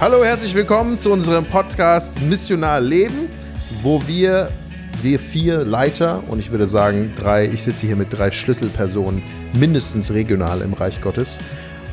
[0.00, 3.28] Hallo, herzlich willkommen zu unserem Podcast Missionar Leben,
[3.82, 4.50] wo wir,
[5.02, 9.22] wir vier Leiter und ich würde sagen drei, ich sitze hier mit drei Schlüsselpersonen,
[9.58, 11.36] mindestens regional im Reich Gottes.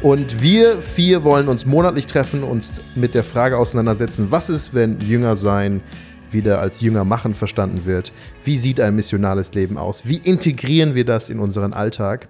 [0.01, 5.01] Und wir vier wollen uns monatlich treffen, uns mit der Frage auseinandersetzen, was ist, wenn
[5.01, 5.83] Jünger sein
[6.31, 8.13] wieder als Jünger machen verstanden wird?
[8.45, 10.03] Wie sieht ein missionales Leben aus?
[10.05, 12.29] Wie integrieren wir das in unseren Alltag?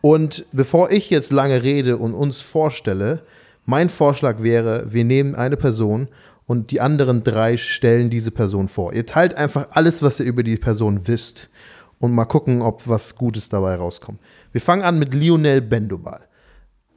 [0.00, 3.22] Und bevor ich jetzt lange rede und uns vorstelle,
[3.68, 6.08] mein Vorschlag wäre, wir nehmen eine Person
[6.46, 8.94] und die anderen drei stellen diese Person vor.
[8.94, 11.50] Ihr teilt einfach alles, was ihr über die Person wisst
[11.98, 14.20] und mal gucken, ob was Gutes dabei rauskommt.
[14.52, 16.20] Wir fangen an mit Lionel Bendobal.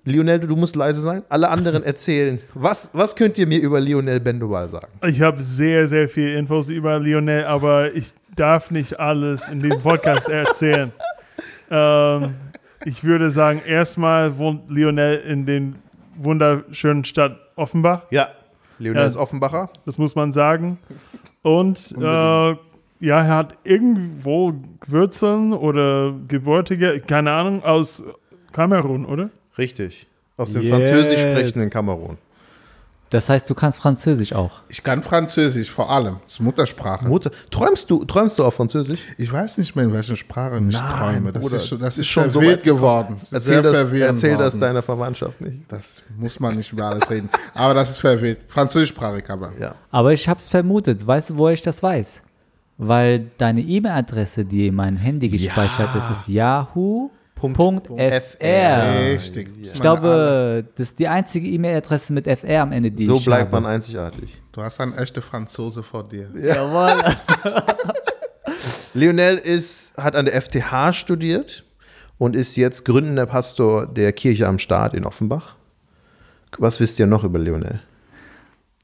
[0.05, 1.23] Lionel, du musst leise sein.
[1.27, 2.39] Alle anderen erzählen.
[2.53, 4.93] Was, was könnt ihr mir über Lionel Bendobal sagen?
[5.05, 9.81] Ich habe sehr, sehr viele Infos über Lionel, aber ich darf nicht alles in diesem
[9.81, 10.93] Podcast erzählen.
[11.69, 12.35] ähm,
[12.85, 15.75] ich würde sagen, erstmal wohnt Lionel in den
[16.23, 18.03] wunderschönen Stadt Offenbach.
[18.11, 18.29] Ja,
[18.79, 19.07] Lionel Ja.
[19.07, 19.69] ist Offenbacher.
[19.85, 20.79] Das muss man sagen.
[21.41, 22.57] Und äh, ja,
[22.99, 24.53] er hat irgendwo
[24.87, 28.03] Wurzeln oder gebürtige, keine Ahnung, aus
[28.51, 29.29] Kamerun, oder?
[29.57, 30.07] Richtig.
[30.37, 30.71] Aus dem Yes.
[30.71, 32.17] französisch sprechenden Kamerun.
[33.11, 34.61] Das heißt, du kannst Französisch auch.
[34.69, 36.19] Ich kann Französisch vor allem.
[36.23, 37.05] Das ist Muttersprache.
[37.09, 38.99] Mutter, träumst du, träumst du auf Französisch?
[39.17, 41.33] ich weiß nicht mehr, in welcher Sprache ich träume.
[41.33, 43.17] Das Bruder, ist schon, das ist ist schon so verwirrt weit geworden.
[43.19, 44.61] Erzähl, Sehr das, verwirrend erzähl das worden.
[44.61, 45.57] deiner Verwandtschaft nicht.
[45.67, 47.29] Das muss man nicht über alles reden.
[47.53, 48.39] Aber das ist verwirrt.
[48.47, 49.51] Französischsprachig aber.
[49.59, 49.75] Ja.
[49.91, 51.05] Aber ich hab's vermutet.
[51.05, 52.21] Weißt du, wo ich das weiß?
[52.77, 56.27] Weil deine E-Mail-Adresse, die in meinem Handy gespeichert ist, ist
[57.41, 59.13] yahoo.fr.
[59.13, 59.49] Richtig.
[59.61, 63.51] Ich glaube, das ist die einzige E-Mail-Adresse mit FR am Ende, die So ich bleibt
[63.51, 63.61] habe.
[63.61, 64.41] man einzigartig.
[64.51, 66.29] Du hast einen echten Franzose vor dir.
[66.35, 67.01] Jawohl.
[68.93, 71.63] Lionel ist, hat an der FTH studiert
[72.17, 75.55] und ist jetzt gründender Pastor der Kirche am Start in Offenbach.
[76.57, 77.79] Was wisst ihr noch über Lionel?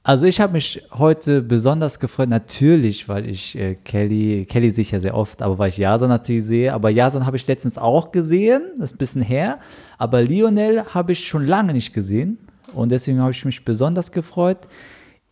[0.08, 4.92] Also ich habe mich heute besonders gefreut, natürlich, weil ich äh, Kelly, Kelly sehe ich
[4.92, 8.14] ja sehr oft, aber weil ich Jason natürlich sehe, aber Jason habe ich letztens auch
[8.14, 9.60] gesehen, das ist ein bisschen her,
[9.98, 12.38] aber Lionel habe ich schon lange nicht gesehen
[12.74, 14.60] und deswegen habe ich mich besonders gefreut.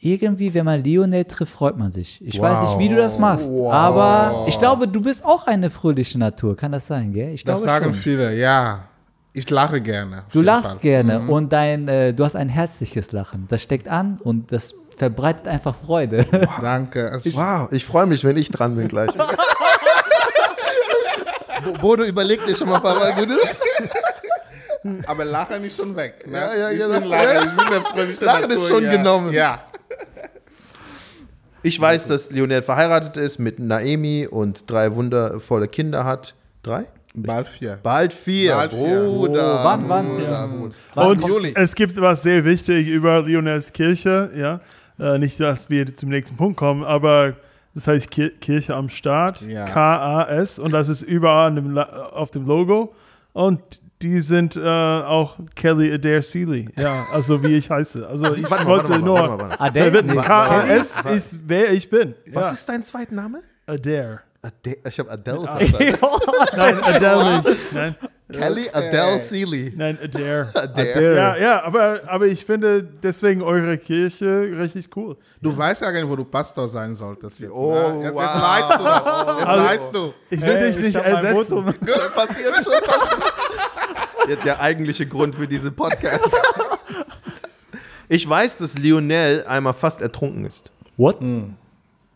[0.02, 2.22] Irgendwie, wenn man Lionel trifft, freut man sich.
[2.22, 6.20] Ich weiß nicht, wie du das machst, aber ich glaube, du bist auch eine fröhliche
[6.20, 6.54] Natur.
[6.58, 7.34] Kann das sein, gell?
[7.34, 7.94] Ich Das glaube sagen schon.
[7.94, 8.90] viele, ja.
[9.38, 10.24] Ich lache gerne.
[10.32, 10.78] Du lachst Fall.
[10.80, 13.46] gerne und dein, äh, du hast ein herzliches Lachen.
[13.50, 16.26] Das steckt an und das verbreitet einfach Freude.
[16.62, 17.12] Danke.
[17.12, 19.12] Also Wow, ich freue mich, wenn ich dran bin gleich.
[21.64, 23.38] Bo- Bodo, überleg dir schon mal ein paar Mal gute.
[25.08, 26.26] aber Lachen ist schon weg.
[26.28, 26.38] Ne?
[26.38, 27.00] Ja, ja, ich genau.
[27.00, 28.92] bin Lachen, ich bin der fröhliche Lachen ist schon ja.
[28.92, 29.34] genommen.
[29.34, 29.64] Ja.
[31.64, 36.36] Ich weiß, dass Lionel verheiratet ist mit Naemi und drei wundervolle Kinder hat.
[36.62, 36.86] Drei?
[37.16, 37.80] Bald vier.
[37.82, 38.54] Bald vier.
[38.56, 39.02] Bald vier.
[39.04, 39.62] Bruder.
[39.62, 40.20] Oh, wann, wann?
[40.22, 40.50] Ja.
[41.08, 41.54] Und Juli.
[41.56, 44.60] es gibt was sehr wichtig über Lionels Kirche, ja.
[45.00, 47.36] Äh, nicht, dass wir zum nächsten Punkt kommen, aber
[47.74, 49.66] das heißt Kir Kirche am Start, Ja.
[49.66, 52.94] K-A-S, und das ist überall dem auf dem Logo.
[53.34, 53.62] Und
[54.02, 58.08] die sind äh, auch Kelly Adair Seeley, ja, also wie ich heiße.
[58.08, 59.58] Also ich Warte wollte warte nur,
[60.04, 60.16] Nee.
[60.22, 62.14] K-A-S ist, wer ich bin.
[62.32, 62.54] Was ja.
[62.54, 63.40] ist dein zweiter Name?
[63.68, 64.22] Adair.
[64.46, 65.98] Ade ich habe Adele verstanden.
[66.56, 67.74] Nein, Adele nicht.
[67.74, 67.96] Nein,
[68.32, 69.74] Kelly Adele Seeley.
[69.76, 70.52] nein, Adair.
[70.54, 71.14] Adair.
[71.14, 75.18] Ja, ja, aber, aber ich finde deswegen eure Kirche richtig cool.
[75.42, 77.52] Du weißt ja gar nicht, wo du Pastor sein solltest jetzt.
[77.52, 78.04] Oh, ne?
[78.04, 78.22] Jetzt, wow.
[78.24, 79.04] jetzt weißt du das.
[79.38, 80.14] Jetzt Also- weißt du.
[80.30, 81.56] Ich will dich nicht ersetzen.
[81.66, 83.34] Schon passiert, schon passiert.
[84.28, 86.36] Der, der eigentliche Grund für diesen Podcast.
[88.10, 90.72] Ich weiß, dass Lionel einmal fast ertrunken ist.
[90.98, 91.18] What?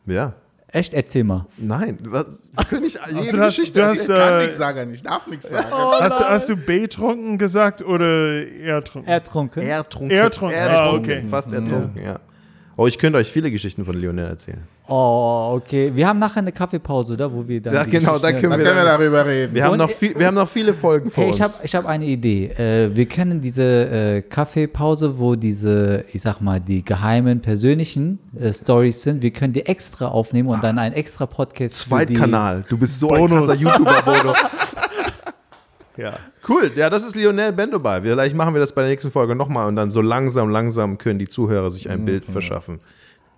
[0.05, 0.33] Ja.
[0.71, 1.45] Echt, erzähl mal.
[1.57, 4.01] Nein, was, können nicht jede du hast- Geschichte du hast.
[4.01, 5.67] Ich kann Äh, nichts sagen, ich darf nichts sagen.
[5.71, 9.09] Hast du, hast du betrunken gesagt oder ertrunken?
[9.11, 9.63] Ertrunken?
[9.63, 10.15] Ertrunken.
[10.15, 10.55] Ertrunken.
[10.57, 10.87] Ertrunken.
[10.87, 11.23] Ah, okay.
[11.29, 12.19] Fast ertrunken, ja.
[12.81, 14.63] Oh, ich könnte euch viele Geschichten von Lionel erzählen.
[14.87, 15.91] Oh, okay.
[15.93, 17.31] Wir haben nachher eine Kaffeepause, oder?
[17.33, 19.53] Wo wir dann Ja, genau, da können Da wir, können wir darüber reden.
[19.53, 21.35] wir, haben noch viel, wir haben noch viele Folgen vor Hey, uns.
[21.35, 22.45] ich habe ich hab eine Idee.
[22.57, 28.53] Äh, wir können diese äh, Kaffeepause, wo diese, ich sag mal, die geheimen persönlichen äh,
[28.53, 32.63] Stories sind, wir können die extra aufnehmen und dann einen extra Podcast Zweitkanal.
[32.69, 33.45] Du bist so ein Bonus.
[33.45, 34.33] krasser YouTuber, Bodo.
[35.97, 36.13] ja.
[36.49, 36.71] Cool.
[36.75, 38.01] Ja, das ist Lionel Bendobal.
[38.01, 41.19] Vielleicht machen wir das bei der nächsten Folge nochmal und dann so langsam, langsam können
[41.19, 42.79] die Zuhörer sich ein Bild verschaffen.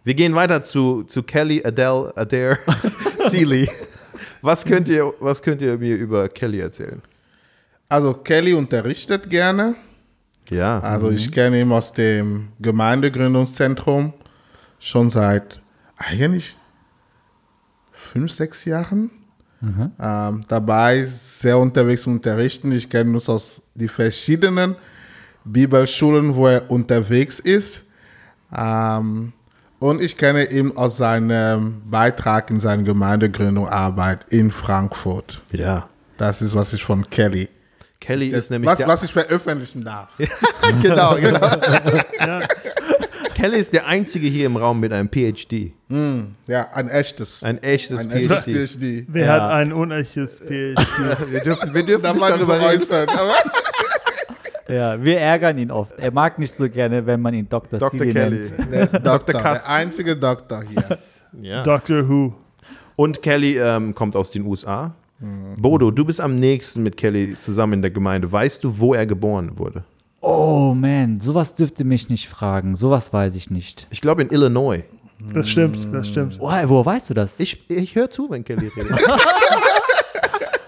[0.04, 2.58] Wir gehen weiter zu, zu Kelly Adele Adair
[3.30, 3.70] Seeley.
[4.42, 7.02] Was könnt, ihr, was könnt ihr mir über Kelly erzählen?
[7.90, 9.76] Also Kelly unterrichtet gerne.
[10.50, 10.80] Ja.
[10.80, 14.14] Also ich kenne ihn aus dem Gemeindegründungszentrum
[14.80, 15.62] schon seit
[15.98, 16.58] eigentlich
[17.92, 19.12] fünf, sechs Jahren.
[19.64, 22.72] Ähm, dabei sehr unterwegs Unterrichten.
[22.72, 24.76] Ich kenne uns aus die verschiedenen
[25.44, 27.84] Bibelschulen, wo er unterwegs ist.
[28.56, 29.34] Ähm,
[29.80, 35.42] und ich kenne ihn aus seinem Beitrag in seiner Gemeindegründung Arbeit in Frankfurt.
[35.52, 35.88] Ja.
[36.18, 37.50] Das ist, was ich von Kelly.
[38.00, 40.10] Kelly ist, Jetzt, nämlich was, was ich veröffentlichen darf.
[40.82, 41.40] genau, genau.
[43.42, 45.74] Kelly ist der einzige hier im Raum mit einem PhD.
[46.48, 47.44] Ja, ein echtes.
[47.44, 48.32] Ein echtes Ein PhD.
[48.32, 49.06] echtes PhD.
[49.08, 49.34] Wer Ja.
[49.34, 50.78] hat ein unechtes PhD?
[51.32, 52.82] Wir dürfen, wir dürfen Da nicht darüber reden.
[52.82, 53.08] äußern.
[53.10, 53.34] Aber
[54.74, 56.00] Ja, wir ärgern ihn oft.
[56.00, 57.78] Er mag nicht so gerne, wenn man ihn Dr.
[57.80, 58.00] Dr.
[58.08, 58.50] Kelly.
[58.58, 58.72] nennt.
[58.72, 59.64] der ist Kass.
[59.66, 60.98] der einzige Doktor hier.
[61.42, 61.64] Ja.
[61.64, 62.34] Doctor Who.
[62.96, 64.94] Und Kelly ähm, kommt aus den USA.
[65.58, 68.32] Bodo, du bist am nächsten mit Kelly zusammen in der Gemeinde.
[68.32, 69.84] Weißt du, wo er geboren wurde?
[70.22, 72.76] Oh man, sowas dürfte mich nicht fragen.
[72.76, 73.88] Sowas weiß ich nicht.
[73.90, 74.84] Ich glaube in Illinois.
[75.34, 76.38] Das stimmt, das stimmt.
[76.40, 77.40] Oh, woher weißt du das?
[77.40, 78.92] Ich, ich höre zu, wenn Kelly redet.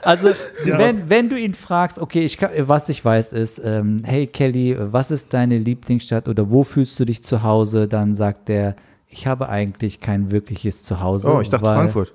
[0.05, 0.31] Also,
[0.65, 0.77] Ja.
[0.79, 4.75] wenn, wenn du ihn fragst, okay, ich kann, was ich weiß ist, ähm, hey Kelly,
[4.77, 7.88] was ist deine Lieblingsstadt oder wo fühlst du dich zu Hause?
[7.88, 8.75] Dann sagt er,
[9.07, 11.31] ich habe eigentlich kein wirkliches Zuhause.
[11.33, 12.13] Oh, ich dachte weil, Frankfurt.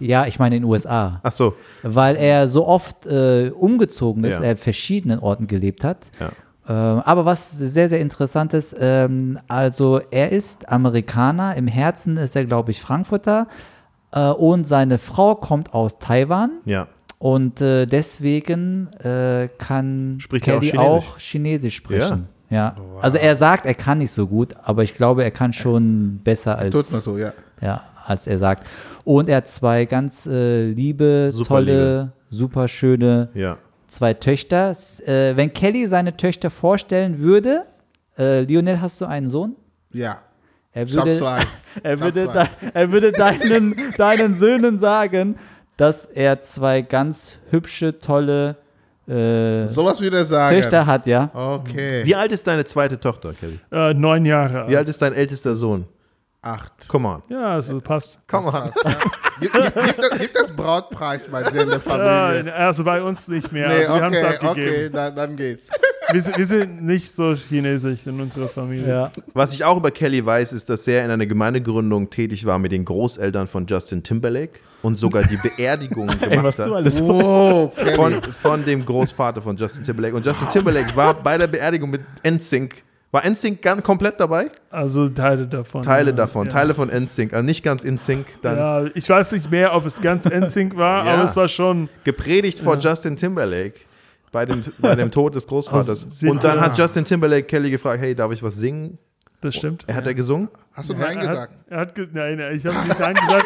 [0.00, 1.20] Ja, ich meine in den USA.
[1.22, 1.54] Ach so.
[1.82, 4.44] Weil er so oft äh, umgezogen ist, Ja.
[4.46, 6.06] er in verschiedenen Orten gelebt hat.
[6.18, 6.30] Ja.
[6.68, 12.36] Ähm, aber was sehr, sehr interessant ist, ähm, also er ist Amerikaner, im Herzen ist
[12.36, 13.48] er, glaube ich, Frankfurter
[14.12, 16.50] äh, und seine Frau kommt aus Taiwan.
[16.66, 16.88] Ja.
[17.18, 20.88] Und äh, deswegen äh, kann Spricht er auch Kelly Chinesisch?
[20.88, 22.28] auch Chinesisch sprechen.
[22.50, 22.76] Ja.
[23.02, 26.58] Also er sagt, er kann nicht so gut, aber ich glaube, er kann schon besser
[26.58, 27.32] als, Tut man so, ja.
[27.60, 28.66] ja, als er sagt.
[29.04, 33.58] Und er hat zwei ganz äh, liebe, Super tolle, super schöne Ja.
[33.88, 34.70] Zwei Töchter.
[35.06, 37.66] Äh, wenn Kelly seine Töchter vorstellen würde,
[38.18, 39.56] äh, Lionel, hast du einen Sohn?
[39.90, 40.18] Ja.
[40.72, 41.40] Er Ich hab würde, zwei.
[41.82, 42.32] er hab würde, zwei.
[42.44, 45.36] de, er würde deinen, deinen Söhnen sagen,
[45.76, 48.56] dass er zwei ganz hübsche, tolle
[49.08, 50.54] äh, Sowas wieder sagen.
[50.54, 51.30] Töchter hat, ja.
[51.32, 52.04] Okay.
[52.04, 53.58] Wie alt ist deine zweite Tochter, Kelly?
[53.72, 54.70] Äh, neun Jahre alt.
[54.70, 55.86] Wie alt ist dein ältester Sohn?
[56.42, 56.88] Acht.
[56.88, 57.22] Come on.
[57.28, 58.20] Ja, also passt.
[58.26, 58.70] Come on.
[59.40, 62.54] Gib, gib, gib, das, gib das Brautpreis bei dir in der Familie.
[62.54, 63.68] also bei uns nicht mehr.
[63.68, 64.74] nee, also wir haben es okay, abgegeben.
[64.76, 65.68] okay, dann, dann geht's.
[66.10, 68.88] Wir, sind, wir sind nicht so chinesisch in unserer Familie.
[68.88, 69.12] ja.
[69.34, 72.72] Was ich auch über Kelly weiß, ist, dass er in einer Gemeindegründung tätig war mit
[72.72, 76.72] den Großeltern von Justin Timberlake und sogar die Beerdigung gemacht Was du hat.
[76.72, 77.72] alles Wow.
[77.96, 80.16] Von, von dem Großvater von Justin Timberlake.
[80.16, 82.84] Und Justin Timberlake war bei der Beerdigung mit NSYNC.
[83.10, 84.50] War NSYNC ganz komplett dabei?
[84.70, 85.82] Also Teile davon.
[85.82, 86.16] Teile ja.
[86.16, 86.52] davon, ja.
[86.52, 87.32] Teile von NSYNC.
[87.32, 90.76] Also nicht ganz in Sync, dann Ja, ich weiß nicht mehr, ob es ganz NSYNC
[90.76, 91.14] war, Ja.
[91.14, 91.88] aber es war schon.
[92.04, 93.80] gepredigt vor Justin Timberlake
[94.30, 96.04] bei dem, bei dem Tod des Großvaters.
[96.06, 98.98] Aus Und dann hat Justin Timberlake Kelly gefragt, hey, darf ich was singen?
[99.40, 99.84] Das stimmt.
[99.86, 100.48] Er hat er gesungen?
[100.72, 101.52] Hast du Ja, Nein er gesagt?
[101.52, 103.44] Hat, er hat ge nein, nein, ich habe nicht Nein gesagt.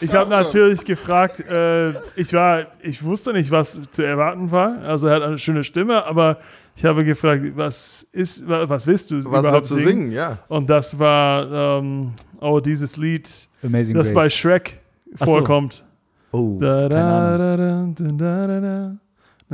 [0.00, 4.78] Ich habe natürlich gefragt, äh, ich war, ich wusste nicht, was zu erwarten war.
[4.82, 6.38] Also er hat eine schöne Stimme, aber
[6.76, 10.12] ich habe gefragt, was ist, wa- was willst du Was überhaupt willst du singen?
[10.12, 10.38] Ja.
[10.48, 13.28] Und das war, ähm, oh, dieses Lied,
[13.64, 14.34] Amazing das bei Grace.
[14.34, 14.80] Shrek
[15.18, 15.32] Ach so.
[15.34, 15.84] vorkommt.
[16.32, 16.58] Oh.
[16.60, 17.94] Da, da, Ahnung.
[17.96, 18.96] da, da, da, da, da.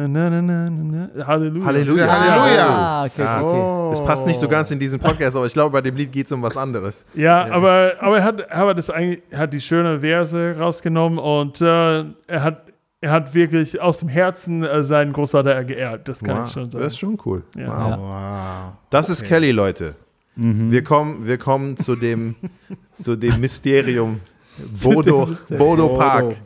[0.09, 1.27] Na, na, na, na, na.
[1.27, 1.65] Halleluja.
[1.67, 2.07] Halleluja.
[2.07, 2.67] Halleluja.
[2.69, 3.41] Ah, okay, Ja.
[3.43, 3.61] okay.
[3.61, 3.91] Oh.
[3.93, 6.27] Es passt nicht so ganz in diesen Podcast, aber ich glaube, bei dem Lied geht
[6.27, 7.05] es um was anderes.
[7.15, 11.61] Ja, aber, aber er hat, aber das eigentlich, er hat die schönen Verse rausgenommen und
[11.61, 12.63] äh, er, hat,
[13.01, 16.07] er hat wirklich aus dem Herzen äh, seinen Großvater geehrt.
[16.09, 16.85] Das kann Wow, ich schon sagen.
[16.85, 17.43] Das ist schon cool.
[17.57, 17.67] Ja.
[17.67, 17.91] Wow.
[17.91, 17.99] Ja.
[17.99, 18.73] Wow.
[18.91, 19.95] Das ist Kelly, Leute.
[20.37, 22.35] Wir kommen, wir kommen zu dem,
[22.93, 24.21] zu dem Mysterium
[24.83, 26.23] Bodo, Bodo Park.
[26.25, 26.37] Bodo.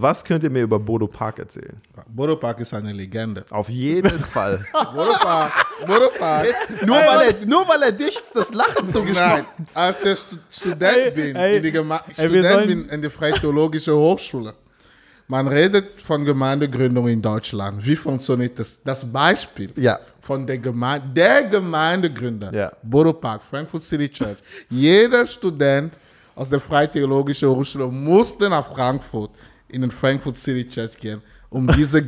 [0.00, 1.76] Was könnt ihr mir über Bodo Park erzählen?
[2.08, 3.44] Bodo Park ist eine Legende.
[3.50, 4.64] Auf jeden Fall.
[4.94, 5.52] Bodo Park,
[5.86, 6.46] Bodo Park.
[6.86, 10.82] nur, weil er, nur weil er dich das Lachen so Nein, als ich Stu Student
[10.82, 14.54] Ey, bin, ey, in die Gema ey, Student bin in der Freie Theologische Hochschule.
[15.28, 17.84] Man redet von Gemeindegründung in Deutschland.
[17.86, 18.80] Wie funktioniert das?
[18.82, 19.98] Das Beispiel Ja.
[20.20, 22.72] von der Gemeinde, der Gemeindegründer, Ja.
[22.82, 24.38] Bodo Park, Frankfurt City Church.
[24.68, 25.94] Jeder Student
[26.34, 29.30] aus der Freie Theologische Hochschule musste nach Frankfurt
[29.72, 32.02] in den Frankfurt City Church gehen, um diese,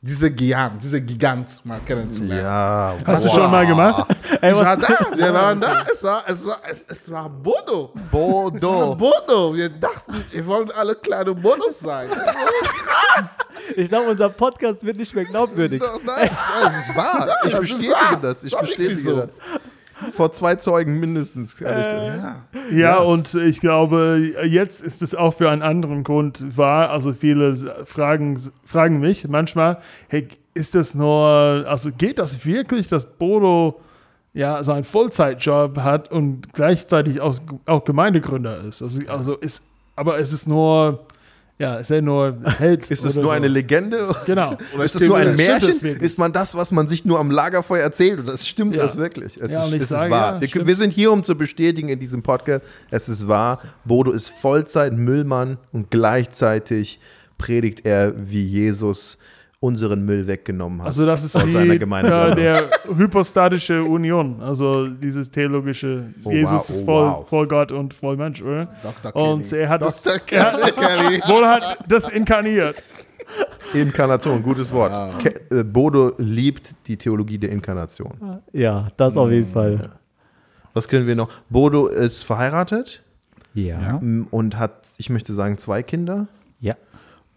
[0.00, 2.44] diese Gigant, diese Gigant mal kennenzulernen.
[2.44, 2.96] Ja.
[3.04, 4.06] Hast du schon mal gemacht?
[4.40, 7.92] Ey, Ich war da, wir waren da, es war, es war, es, es war Bodo.
[8.10, 8.94] Bodo.
[8.94, 12.08] Bodo, wir dachten, wir wollen alle kleine Bodos sein.
[13.76, 15.82] ich glaube, unser Podcast wird nicht mehr glaubwürdig.
[16.04, 17.28] Nein, Ja, das ist wahr.
[17.44, 18.44] Ich bestätige das.
[18.44, 19.16] Ich war bestätige so.
[19.16, 19.30] das.
[20.12, 21.54] Vor zwei Zeugen mindestens.
[21.54, 22.22] Ich das.
[22.22, 22.44] ja.
[22.70, 26.90] Ja, und ich glaube, jetzt ist es auch für einen anderen Grund wahr.
[26.90, 27.54] Also viele
[27.86, 33.80] fragen, fragen mich manchmal, hey, ist das nur, also geht das wirklich, dass Bodo
[34.34, 38.82] ja so einen Vollzeitjob hat und gleichzeitig auch, auch Gemeindegründer ist?
[38.82, 39.64] Also, also ist,
[39.96, 41.06] aber es ist nur,
[41.58, 42.90] Ja, ist er nur Held.
[42.90, 43.54] Ist es nur eine so.
[43.54, 44.14] Legende?
[44.26, 44.58] Genau.
[44.74, 45.70] Oder ist es nur ein Märchen?
[46.00, 48.20] Ist man das, was man sich nur am Lagerfeuer erzählt?
[48.20, 48.82] Und das stimmt Ja.
[48.82, 49.38] das wirklich.
[49.40, 50.42] Es Ja, ist, es sage, ist wahr.
[50.42, 53.62] ja, wir, wir sind hier, um zu bestätigen in diesem Podcast, es ist wahr.
[53.86, 57.00] Bodo ist Vollzeit-Müllmann und gleichzeitig
[57.38, 59.16] predigt er, wie Jesus
[59.60, 60.88] unseren Müll weggenommen hat.
[60.88, 62.36] Also das ist aus die, Gemeindegründung.
[62.36, 67.28] der hypostatische Union, also dieses theologische, Oh, Jesus wow, ist oh, voll, wow.
[67.28, 68.68] voll Gott und voll Mensch, oder?
[69.02, 69.16] Dr.
[69.30, 69.62] Und Kelly.
[69.62, 70.20] er hat Dr.
[70.30, 71.20] er hat, Kelly.
[71.28, 72.82] wohl hat das inkarniert.
[73.74, 75.18] Inkarnation, gutes Wort.
[75.20, 78.40] Ke äh, Bodo liebt die Theologie der Inkarnation.
[78.52, 79.90] Ja, das auf jeden Fall.
[80.74, 81.30] Was können wir noch?
[81.48, 83.02] Bodo ist verheiratet
[83.54, 84.00] Ja.
[84.30, 86.28] und hat, ich möchte sagen, zwei Kinder.
[86.60, 86.74] Ja.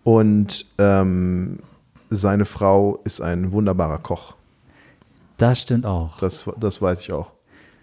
[0.04, 1.60] Und ähm,
[2.10, 4.36] seine Frau ist ein wunderbarer Koch.
[5.38, 6.18] Das stimmt auch.
[6.20, 7.32] Das, das weiß ich auch.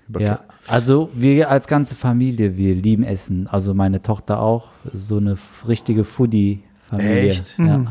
[0.09, 3.47] Über Ja, also wir als ganze Familie, wir lieben Essen.
[3.49, 7.31] Also meine Tochter auch, so eine richtige Foodie-Familie.
[7.31, 7.59] Echt?
[7.59, 7.85] Ja.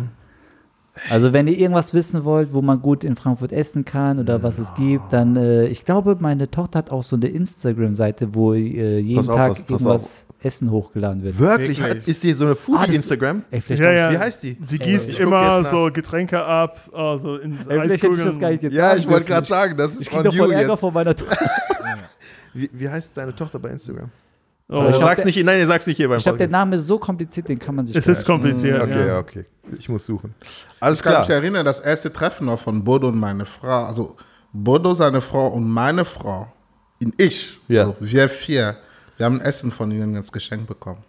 [1.09, 4.59] Also wenn ihr irgendwas wissen wollt, wo man gut in Frankfurt essen kann oder was
[4.59, 8.99] es gibt, dann, äh, ich glaube, meine Tochter hat auch so eine Instagram-Seite, wo äh,
[8.99, 11.39] jeden Pass auf, Tag was- pass irgendwas Essen hochgeladen wird.
[11.39, 11.79] Wirklich?
[11.83, 12.07] Wirklich?
[12.07, 13.43] Ist die so eine Ah, Foodie-Instagram?
[13.51, 14.11] Ey, vielleicht Ja, ja.
[14.11, 14.57] Wie heißt die?
[14.61, 18.39] Sie Ich gießt guck immer so Getränke ab, also in Ey, vielleicht hätte ich das
[18.39, 20.45] gar nicht jetzt Ja, ich wollte gerade sagen, das Ich ist krieg on doch you
[20.51, 20.79] Ärger jetzt.
[20.79, 21.37] von meiner Tochter.
[22.53, 24.09] Wie, wie heißt deine Tochter bei Instagram?
[24.67, 26.47] Oh, ich sag's der- nicht, nein, sag's nicht hier beim Ich glaube, der.
[26.47, 28.81] Name ist so kompliziert, den kann man sich es gar ist kompliziert.
[28.81, 29.17] Okay, ja.
[29.19, 29.45] okay.
[29.77, 30.33] Ich muss suchen.
[30.79, 31.21] Alles Ich kann klar.
[31.21, 33.85] mich erinnern, das erste Treffen war von Bodo und meine Frau.
[33.85, 34.15] Also
[34.53, 36.47] Bodo, seine Frau und meine Frau.
[36.99, 37.57] In ich.
[37.67, 37.81] Ja.
[37.81, 38.77] Also wir vier.
[39.17, 41.03] Wir haben Essen von ihnen als Geschenk bekommen.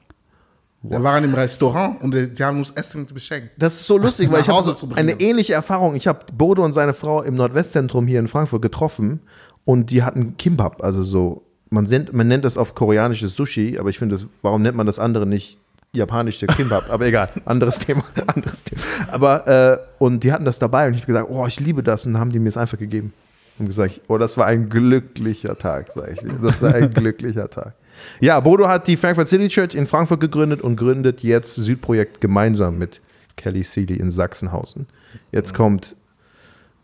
[0.83, 3.51] Wir waren im Restaurant und die haben uns Essen geschenkt.
[3.59, 5.97] Das ist so lustig, weil ich habe eine ähnliche Erfahrung.
[5.97, 9.21] Ich habe Bodo und seine Frau im Nordwestzentrum hier in Frankfurt getroffen
[9.65, 13.91] und die hatten Kimbap, also so, man, nennt, man nennt das auf koreanisches Sushi, aber
[13.91, 15.59] ich finde, warum nennt man das andere nicht
[15.93, 16.85] japanische Kimbap?
[16.91, 18.81] aber egal, anderes Thema, anderes Thema.
[19.11, 22.07] Aber, äh, und die hatten das dabei und ich habe gesagt, oh, ich liebe das
[22.07, 23.13] und dann haben die mir es einfach gegeben.
[23.59, 26.39] Und gesagt, oh, das war ein glücklicher Tag, sage ich dir.
[26.43, 27.75] Das war ein glücklicher Tag.
[28.21, 32.79] Ja, Bodo hat die Frankfurt City Church in Frankfurt gegründet und gründet jetzt Südprojekt gemeinsam
[32.79, 33.01] mit
[33.37, 34.87] Kelly Seeley in Sachsenhausen.
[35.33, 35.97] Jetzt kommt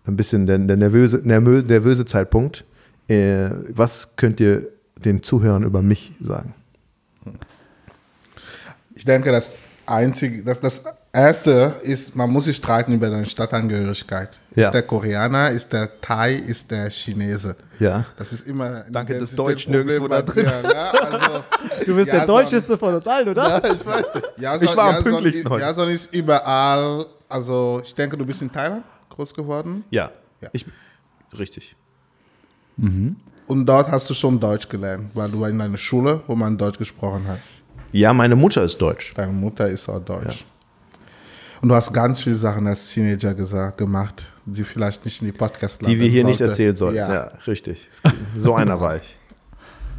[0.07, 2.65] ein bisschen der, der nervöse, nervöse, nervöse Zeitpunkt.
[3.09, 6.55] Äh, was könnt ihr den Zuhörern über mich sagen?
[8.95, 14.39] Ich denke, das einzige, das, das erste ist, man muss sich streiten über deine Stadtangehörigkeit.
[14.55, 14.65] Ja.
[14.67, 17.57] Ist der Koreaner, ist der Thai, ist der Chinese?
[17.79, 18.05] Ja.
[18.17, 18.85] Das ist immer.
[18.91, 20.45] Danke, das Deutsch nirgendwo da drin.
[20.45, 21.45] Ja, also,
[21.87, 23.63] Du bist Ja, der Deutscheste von uns allen, oder?
[23.75, 24.27] ich weiß nicht.
[24.39, 25.65] Jason, Ich war am Jason, pünktlichsten heute.
[25.65, 27.07] Jason ist überall.
[27.29, 29.85] Also, ich denke, du bist in Thailand groß geworden.
[29.91, 30.49] Ja, Ja.
[30.53, 30.67] Ich,
[31.39, 31.75] richtig.
[32.77, 36.57] Und dort hast du schon Deutsch gelernt, weil du war in einer Schule, wo man
[36.59, 37.39] Deutsch gesprochen hat.
[37.93, 39.13] Ja, meine Mutter ist deutsch.
[39.15, 40.45] Deine Mutter ist auch Deutsch.
[41.61, 45.33] Und du hast ganz viele Sachen als Teenager gesagt, gemacht, die vielleicht nicht in die
[45.33, 46.51] Podcast Die wir hier nicht sollte.
[46.53, 46.97] erzählen sollten.
[46.97, 47.33] Ja, Ja.
[47.47, 47.89] richtig.
[48.37, 49.17] So einer war ich.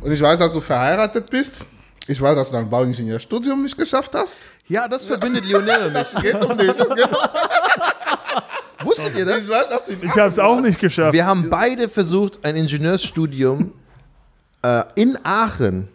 [0.02, 1.66] Und ich weiß, dass du verheiratet bist.
[2.08, 4.42] Ich weiß, dass du dein Bauingenieurstudium nicht geschafft hast.
[4.68, 6.02] Ja, das verbindet Lionel und mich.
[6.14, 6.68] Es geht um dich.
[6.74, 6.96] Geht um
[8.86, 9.44] Wusstet ihr das?
[9.46, 11.14] Ich weiß, dass du Ich habe es auch nicht geschafft.
[11.14, 13.72] Wir haben beide versucht, ein Ingenieursstudium
[14.62, 15.88] äh, in Aachen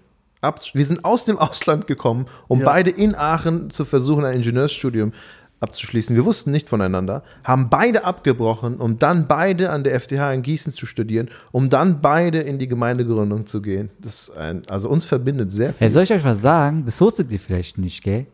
[0.72, 2.64] Wir sind aus dem Ausland gekommen, um Ja.
[2.64, 5.12] beide in Aachen zu versuchen, ein Ingenieursstudium
[5.60, 6.14] abzuschließen.
[6.14, 10.72] Wir wussten nicht voneinander, haben beide abgebrochen, um dann beide an der FTH in Gießen
[10.72, 13.90] zu studieren, um dann beide in die Gemeindegründung zu gehen.
[13.98, 15.86] Das ein, also uns verbindet sehr viel.
[15.86, 16.84] Hey, soll ich euch was sagen?
[16.84, 18.26] Das wusstet ihr vielleicht nicht, gell?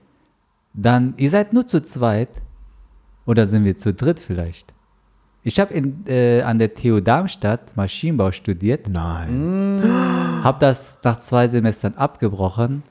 [0.74, 2.28] Dann, ihr seid nur zu zweit.
[3.26, 4.73] Oder sind wir zu dritt vielleicht?
[5.46, 5.74] Ich habe
[6.06, 9.82] äh, an der TU Darmstadt Maschinenbau studiert, Nein.
[10.42, 12.82] habe das nach zwei Semestern abgebrochen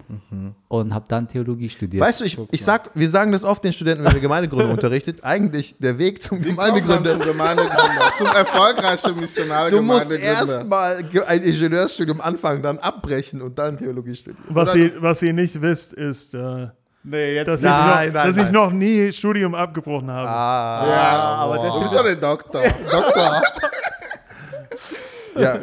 [0.67, 2.03] und habe dann Theologie studiert.
[2.03, 5.23] Weißt du, ich, ich sag, wir sagen das oft den Studenten, wenn wir Gemeindegründung unterrichtet.
[5.23, 12.21] Eigentlich der Weg zum Gemeindegründer Zum Gemeindegründer, zum erfolgreichen Missionar Du musst erstmal ein Ingenieurstudium
[12.21, 14.45] anfangen, dann abbrechen und dann Theologie studieren.
[14.49, 16.67] Was ihr, was ihr nicht wisst, ist, äh,
[17.03, 18.45] Nee, jetzt dass, nein, ich, noch, nein, dass nein.
[18.45, 20.27] ich noch nie Studium abgebrochen habe.
[20.27, 22.63] Ah, Ja, aber das du bist doch der Doktor.
[22.89, 23.41] Doktor.
[25.37, 25.59] ja.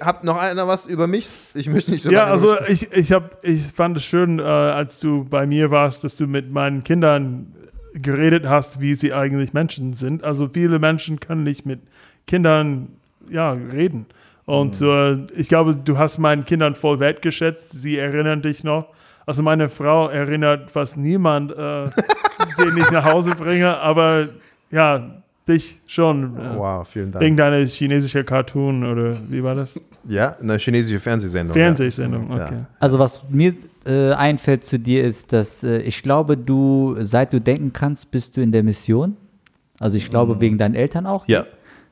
[0.00, 1.28] Habt noch einer was über mich?
[1.54, 5.00] Ich möchte nicht so Ja, also ich, ich, hab, ich fand es schön, äh, als
[5.00, 7.52] du bei mir warst, dass du mit meinen Kindern
[7.92, 10.22] geredet hast, wie sie eigentlich Menschen sind.
[10.22, 11.80] Also viele Menschen können nicht mit
[12.28, 12.88] Kindern
[13.28, 14.06] ja, reden.
[14.44, 17.70] Und äh, ich glaube, du hast meinen Kindern voll wertgeschätzt.
[17.70, 18.86] Sie erinnern dich noch.
[19.26, 21.54] Also meine Frau erinnert fast niemand, äh,
[22.58, 23.76] den ich nach Hause bringe.
[23.78, 24.28] Aber
[24.70, 26.36] ja, dich schon.
[26.36, 27.24] äh, Wow, vielen Dank.
[27.24, 29.78] Wegen deiner chinesischen Cartoon oder wie war das?
[30.08, 31.52] Ja, eine chinesische Fernsehsendung.
[31.54, 32.46] Fernsehsendung, Ja.
[32.46, 32.56] okay.
[32.78, 33.54] Also was mir
[33.86, 38.36] äh, einfällt zu dir ist, dass äh, ich glaube, du, seit du denken kannst, bist
[38.36, 39.16] du in der Mission.
[39.78, 41.26] Also ich glaube, wegen deinen Eltern auch.
[41.26, 41.46] Ja.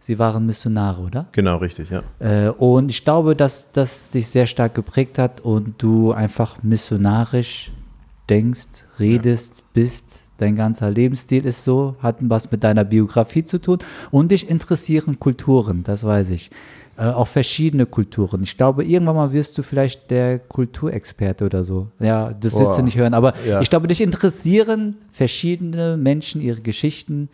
[0.08, 1.26] Sie waren Missionare, oder?
[1.32, 2.02] Genau, richtig, ja.
[2.18, 7.72] Äh, und ich glaube, dass das dich sehr stark geprägt hat und du einfach missionarisch
[8.30, 10.06] denkst, redest, bist.
[10.38, 13.80] Dein ganzer Lebensstil ist so, hat was mit deiner Biografie zu tun.
[14.10, 16.50] Und dich interessieren Kulturen, das weiß ich.
[16.96, 18.42] Äh, auch verschiedene Kulturen.
[18.42, 21.88] Ich glaube, irgendwann mal wirst du vielleicht der Kulturexperte oder so.
[22.00, 22.76] Ja, das Boah.
[22.78, 23.12] du nicht hören.
[23.12, 23.60] Aber Ja.
[23.60, 27.28] ich glaube, dich interessieren verschiedene Menschen, ihre Geschichten.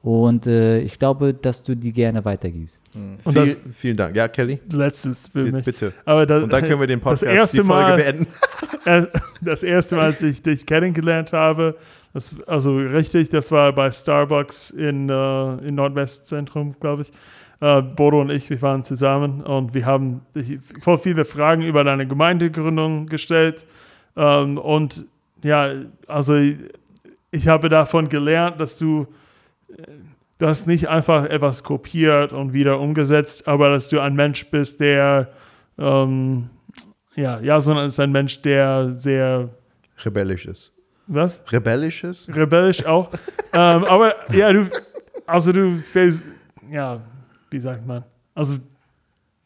[0.00, 2.80] Und äh, ich glaube, dass du die gerne weitergibst.
[2.94, 4.14] Und Viel, das vielen Dank.
[4.14, 4.60] Ja, Kelly?
[4.70, 5.64] letztes für mich.
[5.64, 5.92] bitte.
[6.04, 8.26] Aber das, Und dann können wir den Podcast, das erste die Folge Mal, beenden.
[9.40, 11.76] Das erste Mal, als ich dich kennengelernt habe,
[12.14, 17.12] das, also richtig, das war bei Starbucks in, äh, in Nordwestzentrum, glaube ich.
[17.60, 21.84] Äh, Bodo und ich, wir waren zusammen und wir haben dich voll viele Fragen über
[21.84, 23.66] deine Gemeindegründung gestellt.
[24.16, 25.06] Ähm, und
[25.42, 25.72] ja,
[26.06, 26.56] also ich,
[27.30, 29.06] ich habe davon gelernt, dass du,
[30.38, 34.80] du hast nicht einfach etwas kopiert und wieder umgesetzt, aber dass du ein Mensch bist,
[34.80, 35.28] der
[35.78, 36.50] ähm,
[37.14, 39.48] ja, Jason ist ein Mensch, der sehr,
[40.04, 40.72] Rebellisch ist.
[41.08, 41.42] was?
[41.50, 42.28] Rebellisch ist?
[42.28, 43.10] Rebellisch auch.
[43.52, 44.68] ähm, aber ja, du,
[45.26, 45.82] also du,
[46.70, 47.00] ja,
[47.50, 48.04] wie sagt man?
[48.34, 48.58] Also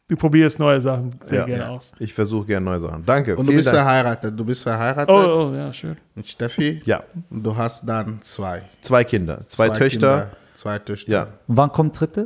[0.07, 1.45] du probierst neue Sachen sehr Ja.
[1.45, 1.69] gerne Ja.
[1.69, 1.91] aus.
[1.99, 3.03] Ich versuche gerne neue Sachen.
[3.05, 3.35] Danke.
[3.35, 3.77] Und du bist Dank.
[3.77, 4.39] verheiratet.
[4.39, 5.97] Du bist verheiratet Oh, oh, ja, schön.
[6.15, 6.81] mit Steffi.
[6.85, 8.63] Ja, Und du hast dann zwei.
[8.81, 9.87] zwei Kinder, zwei, Töchter.
[9.89, 11.11] Kinder, zwei Töchter.
[11.11, 12.25] Ja, Und wann kommt dritte?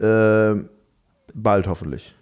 [0.00, 0.68] ähm,
[1.34, 2.14] bald hoffentlich.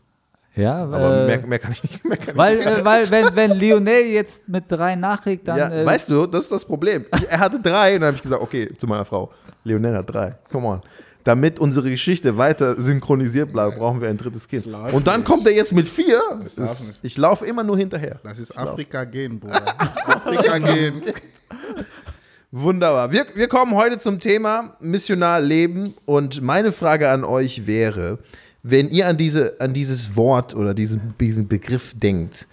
[0.56, 2.04] Ja, Aber äh, mehr, mehr kann ich nicht.
[2.04, 2.80] Mehr kann ich weil, nicht sagen.
[2.80, 6.44] äh, weil wenn, wenn Lionel jetzt mit drei nachlegt, dann ja, äh, weißt du, das
[6.44, 7.06] ist das Problem.
[7.16, 9.32] Ich, er hatte drei und dann habe ich gesagt, okay, zu meiner Frau,
[9.64, 10.36] Leonel hat drei.
[10.52, 10.82] Come on.
[11.24, 14.66] Damit unsere Geschichte weiter synchronisiert bleibt, brauchen wir ein drittes Kind.
[14.66, 16.20] Und dann kommt er jetzt mit vier.
[16.42, 16.98] Nicht.
[17.02, 18.20] ich laufe immer nur hinterher.
[18.22, 19.64] Das ist Afrika gehen, Bruder.
[19.82, 21.02] Ist Afrika gehen.
[22.50, 23.10] Wunderbar.
[23.10, 28.18] Wir, wir kommen heute zum Thema missionar leben und meine Frage an euch wäre,
[28.62, 32.46] wenn ihr an, diese, an dieses Wort oder diesen, diesen Begriff denkt,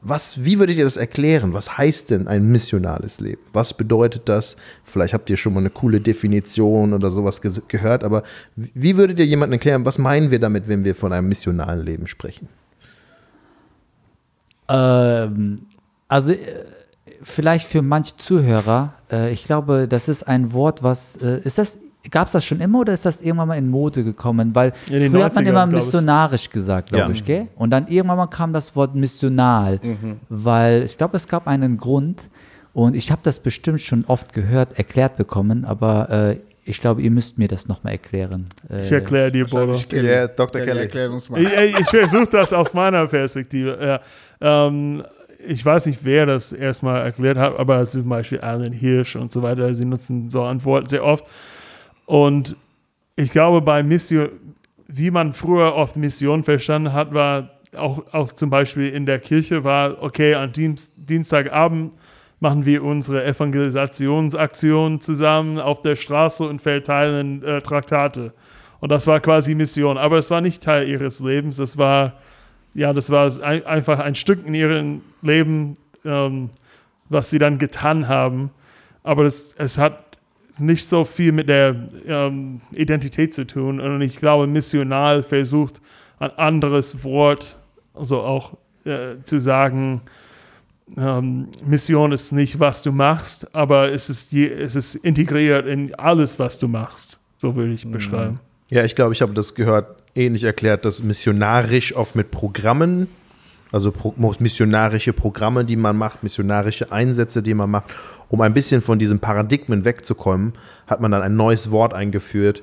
[0.00, 1.52] was, wie würdet ihr das erklären?
[1.52, 3.42] Was heißt denn ein missionales Leben?
[3.52, 4.56] Was bedeutet das?
[4.82, 8.22] Vielleicht habt ihr schon mal eine coole Definition oder sowas ge gehört, aber
[8.56, 12.06] wie würdet ihr jemandem erklären, was meinen wir damit, wenn wir von einem missionalen Leben
[12.06, 12.48] sprechen?
[14.68, 15.66] Ähm,
[16.08, 16.38] also äh,
[17.22, 21.78] vielleicht für manche Zuhörer, äh, ich glaube, das ist ein Wort, was äh, ist das?
[22.10, 24.54] Gab es das schon immer oder ist das irgendwann mal in Mode gekommen?
[24.54, 25.72] Weil früher hat man 90ern, immer ich.
[25.74, 27.10] missionarisch gesagt, glaube Ja.
[27.10, 27.46] ich, gell?
[27.56, 29.78] Und dann irgendwann mal kam das Wort missional,
[30.28, 32.22] weil ich glaube, es gab einen Grund
[32.72, 37.10] und ich habe das bestimmt schon oft gehört, erklärt bekommen, aber äh, ich glaube, ihr
[37.10, 38.46] müsst mir das nochmal erklären.
[38.70, 40.08] Äh, Ich erkläre dir, Kelly.
[40.08, 40.60] Ja, Dr.
[40.60, 40.80] Kelly.
[40.80, 41.40] Erklär uns mal.
[41.42, 43.78] Ich, ich ich versuche das aus meiner Perspektive.
[44.40, 44.66] Ja.
[44.66, 45.02] Ähm,
[45.44, 49.42] ich weiß nicht, wer das erstmal erklärt hat, aber zum Beispiel Alan Hirsch und so
[49.42, 51.24] weiter, sie nutzen so Antworten sehr oft.
[52.06, 52.56] Und
[53.16, 54.30] ich glaube, bei Mission,
[54.86, 59.64] wie man früher oft Mission verstanden hat, war auch, auch zum Beispiel in der Kirche
[59.64, 61.94] war, okay, an Dienst, Dienstagabend
[62.40, 68.32] machen wir unsere Evangelisationsaktion zusammen auf der Straße und verteilen äh, Traktate.
[68.80, 69.96] Und das war quasi Mission.
[69.96, 71.58] Aber es war nicht Teil ihres Lebens.
[71.58, 72.14] Das war,
[72.74, 76.50] ja, das war ein, einfach ein Stück in ihrem Leben, ähm,
[77.08, 78.50] was sie dann getan haben.
[79.04, 80.11] Aber das, es hat
[80.62, 83.80] nicht so viel mit der ähm, Identität zu tun.
[83.80, 85.80] Und ich glaube, missional versucht,
[86.18, 87.58] ein anderes Wort,
[87.94, 90.02] also auch äh, zu sagen,
[90.96, 95.94] ähm, Mission ist nicht, was du machst, aber es ist, je, es ist integriert in
[95.94, 97.18] alles, was du machst.
[97.36, 98.38] So würde ich beschreiben.
[98.70, 103.08] Ja, ich glaube, ich habe das gehört, ähnlich erklärt, dass missionarisch oft mit Programmen,
[103.72, 103.92] also
[104.38, 107.86] missionarische Programme, die man macht, missionarische Einsätze, die man macht,
[108.28, 110.52] um ein bisschen von diesen Paradigmen wegzukommen,
[110.86, 112.62] hat man dann ein neues Wort eingeführt,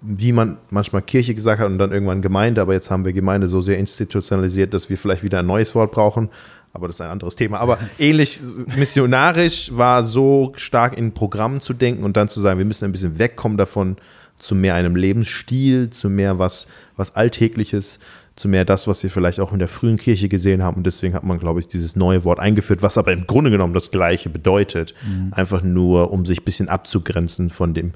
[0.00, 3.46] wie man manchmal Kirche gesagt hat und dann irgendwann Gemeinde, aber jetzt haben wir Gemeinde
[3.48, 6.30] so sehr institutionalisiert, dass wir vielleicht wieder ein neues Wort brauchen.
[6.72, 7.58] Aber das ist ein anderes Thema.
[7.58, 8.40] Aber ähnlich
[8.76, 12.92] missionarisch war so stark in Programmen zu denken und dann zu sagen, wir müssen ein
[12.92, 13.96] bisschen wegkommen davon,
[14.38, 16.66] zu mehr einem Lebensstil, zu mehr was,
[16.96, 17.98] was Alltägliches,
[18.40, 20.78] zu mehr das, was wir vielleicht auch in der frühen Kirche gesehen haben.
[20.78, 23.74] Und deswegen hat man, glaube ich, dieses neue Wort eingeführt, was aber im Grunde genommen
[23.74, 24.94] das Gleiche bedeutet.
[25.30, 27.92] Einfach nur, um sich ein bisschen abzugrenzen von dem,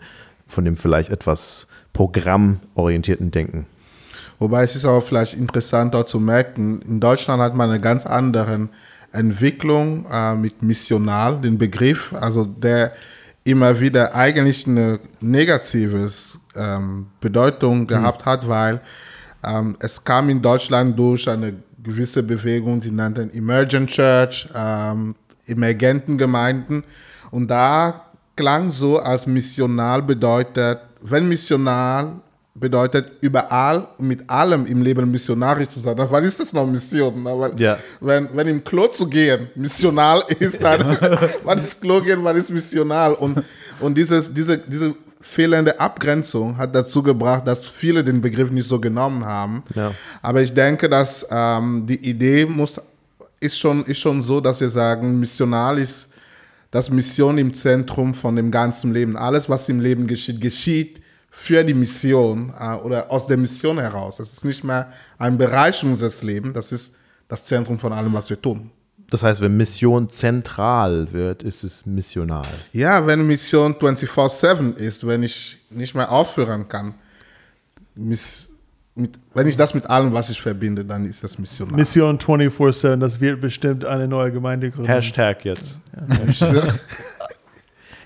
[0.47, 3.67] von dem vielleicht etwas programmorientierten Denken.
[4.39, 8.05] Wobei es ist auch vielleicht interessant dort zu merken, in Deutschland hat man eine ganz
[8.05, 8.69] andere
[9.13, 12.13] Entwicklung äh, mit missional, den Begriff.
[12.13, 12.93] Also der
[13.45, 18.81] immer wieder eigentlich eine negatives ähm, Bedeutung gehabt hat, weil
[19.47, 25.15] ähm, es kam in Deutschland durch eine gewisse Bewegung, die nannten Emergent Church, ähm,
[25.47, 26.83] emergenten Gemeinden.
[27.31, 32.13] Und da klang so, als missional bedeutet, wenn missional
[32.57, 36.65] bedeutet überall und mit allem im Leben missionarisch zu sein, dann was ist das noch
[36.67, 37.25] Mission?
[37.25, 37.79] Weil, Ja.
[38.01, 40.97] wenn, wenn im Klo zu gehen missional ist, dann
[41.45, 43.15] was ist Klo gehen, was ist missional?
[43.15, 43.43] Und,
[43.81, 48.79] und dieses, diese, diese fehlende Abgrenzung hat dazu gebracht, dass viele den Begriff nicht so
[48.79, 49.63] genommen haben.
[49.75, 49.93] Ja.
[50.21, 52.81] Aber ich denke, dass ähm, die Idee muss,
[53.41, 56.11] ist, schon, ist schon so, dass wir sagen, missional ist
[56.71, 59.17] das Mission im Zentrum von dem ganzen Leben.
[59.17, 64.21] Alles, was im Leben geschieht, geschieht für die Mission äh, oder aus der Mission heraus.
[64.21, 66.95] Es ist nicht mehr ein Bereich unseres Lebens, das ist
[67.29, 68.71] das Zentrum von allem, was wir tun.
[69.11, 72.47] Das heißt, wenn Mission zentral wird, ist es missional.
[72.73, 76.95] Ja, wenn Mission 24-7 ist, wenn ich nicht mehr aufhören kann,
[77.95, 78.51] miss,
[78.95, 81.77] mit, wenn ich das mit allem, was ich verbinde, dann ist das missional.
[81.77, 84.89] Mission 24-7, das wird bestimmt eine neue Gemeinde gründen.
[84.89, 85.81] Hashtag jetzt.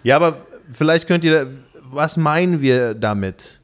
[0.03, 0.39] Ja, aber
[0.73, 1.47] vielleicht könnt ihr,
[1.91, 3.58] was meinen wir damit?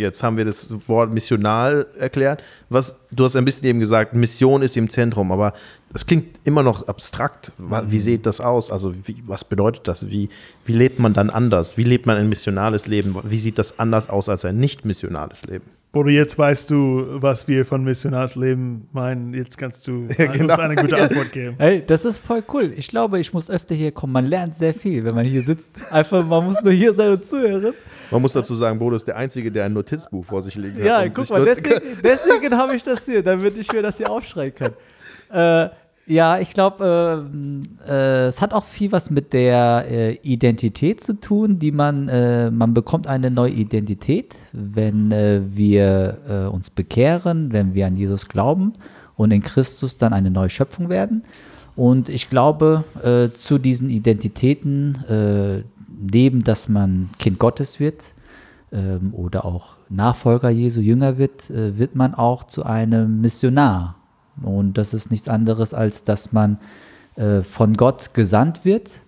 [0.00, 2.42] Jetzt haben wir das Wort missional erklärt.
[2.70, 5.52] Was, du hast ein bisschen eben gesagt, Mission ist im Zentrum, aber
[5.92, 7.52] das klingt immer noch abstrakt.
[7.58, 8.70] Wie sieht das aus?
[8.70, 10.08] Also wie, was bedeutet das?
[10.08, 10.30] Wie,
[10.64, 11.76] wie lebt man dann anders?
[11.76, 13.14] Wie lebt man ein missionales Leben?
[13.24, 15.66] Wie sieht das anders aus als ein nicht missionales Leben?
[15.92, 19.34] Oder jetzt weißt du, was wir von Missionarsleben meinen.
[19.34, 20.54] Jetzt kannst du Ja, genau.
[20.54, 21.04] uns eine gute Ja.
[21.04, 21.56] Antwort geben.
[21.58, 22.72] Ey, das ist voll cool.
[22.76, 24.12] Ich glaube, ich muss öfter hier kommen.
[24.12, 25.68] Man lernt sehr viel, wenn man hier sitzt.
[25.90, 27.74] Einfach, man muss nur hier sein und zuhören.
[28.12, 30.84] Man muss dazu sagen, Bodo ist der Einzige, der ein Notizbuch vor sich liegen hat.
[30.84, 34.10] Ja, guck sich mal, deswegen, deswegen habe ich das hier, damit ich mir das hier
[34.10, 35.66] aufschreiben kann.
[35.68, 35.70] Äh,
[36.10, 37.28] ja, ich glaube,
[37.86, 42.08] äh, äh, es hat auch viel was mit der äh, Identität zu tun, die man,
[42.08, 47.94] äh, man bekommt eine neue Identität, wenn äh, wir äh, uns bekehren, wenn wir an
[47.94, 48.72] Jesus glauben
[49.14, 51.22] und in Christus dann eine neue Schöpfung werden.
[51.76, 52.84] Und ich glaube,
[53.34, 54.98] zu diesen Identitäten,
[55.88, 58.02] neben dass man Kind Gottes wird,
[58.72, 63.99] ähm, oder auch Nachfolger Jesu, Jünger wird, wird man auch zu einem Missionar.
[64.42, 66.58] Und das ist nichts anderes, als dass man
[67.16, 69.02] äh, von Gott gesandt wird,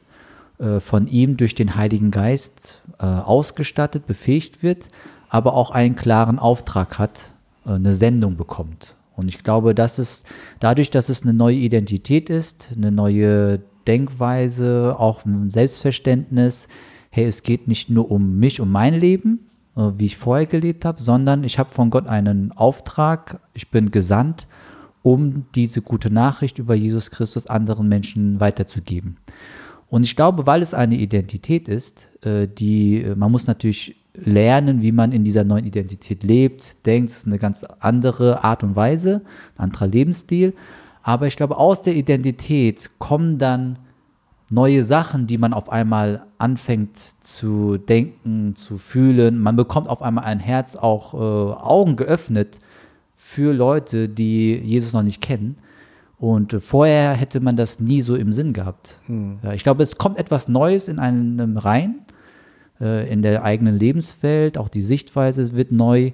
[0.59, 4.88] äh, von ihm durch den Heiligen Geist äh, ausgestattet, befähigt wird,
[5.29, 7.33] aber auch einen klaren Auftrag hat,
[7.66, 8.97] äh, eine Sendung bekommt.
[9.16, 10.25] Und ich glaube, dass es
[10.61, 16.68] dadurch, dass es eine neue Identität ist, eine neue Denkweise, auch ein Selbstverständnis,
[17.11, 20.85] hey, es geht nicht nur um mich, um mein Leben, äh, wie ich vorher gelebt
[20.85, 24.47] habe, sondern ich habe von Gott einen Auftrag, ich bin gesandt,
[25.03, 29.17] um diese gute Nachricht über Jesus Christus anderen Menschen weiterzugeben.
[29.88, 34.83] Und ich glaube, weil es eine Identität ist, äh, die äh, man muss natürlich lernen,
[34.83, 39.23] wie man in dieser neuen Identität lebt, denkt, ist eine ganz andere Art und Weise,
[39.57, 40.55] ein anderer Lebensstil.
[41.03, 43.79] Aber ich glaube, aus der Identität kommen dann
[44.51, 49.38] neue Sachen, die man auf einmal anfängt zu denken, zu fühlen.
[49.38, 52.61] Man bekommt auf einmal ein Herz, auch äh, Augen geöffnet
[53.25, 55.57] für Leute, die Jesus noch nicht kennen.
[56.19, 58.99] Und äh, vorher hätte man das nie so im Sinn gehabt.
[59.45, 62.01] Ja, ich glaube, es kommt etwas Neues in einem rein,
[62.81, 66.11] äh, in der eigenen Lebenswelt, auch die Sichtweise wird neu.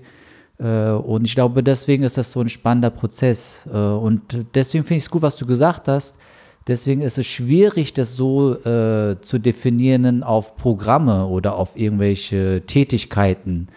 [0.58, 3.66] Äh, und ich glaube, deswegen ist das so ein spannender Prozess.
[3.66, 6.18] Und deswegen finde ich es gut, was du gesagt hast.
[6.66, 13.68] Deswegen ist es schwierig, das so zu definieren auf Programme oder auf irgendwelche Tätigkeiten,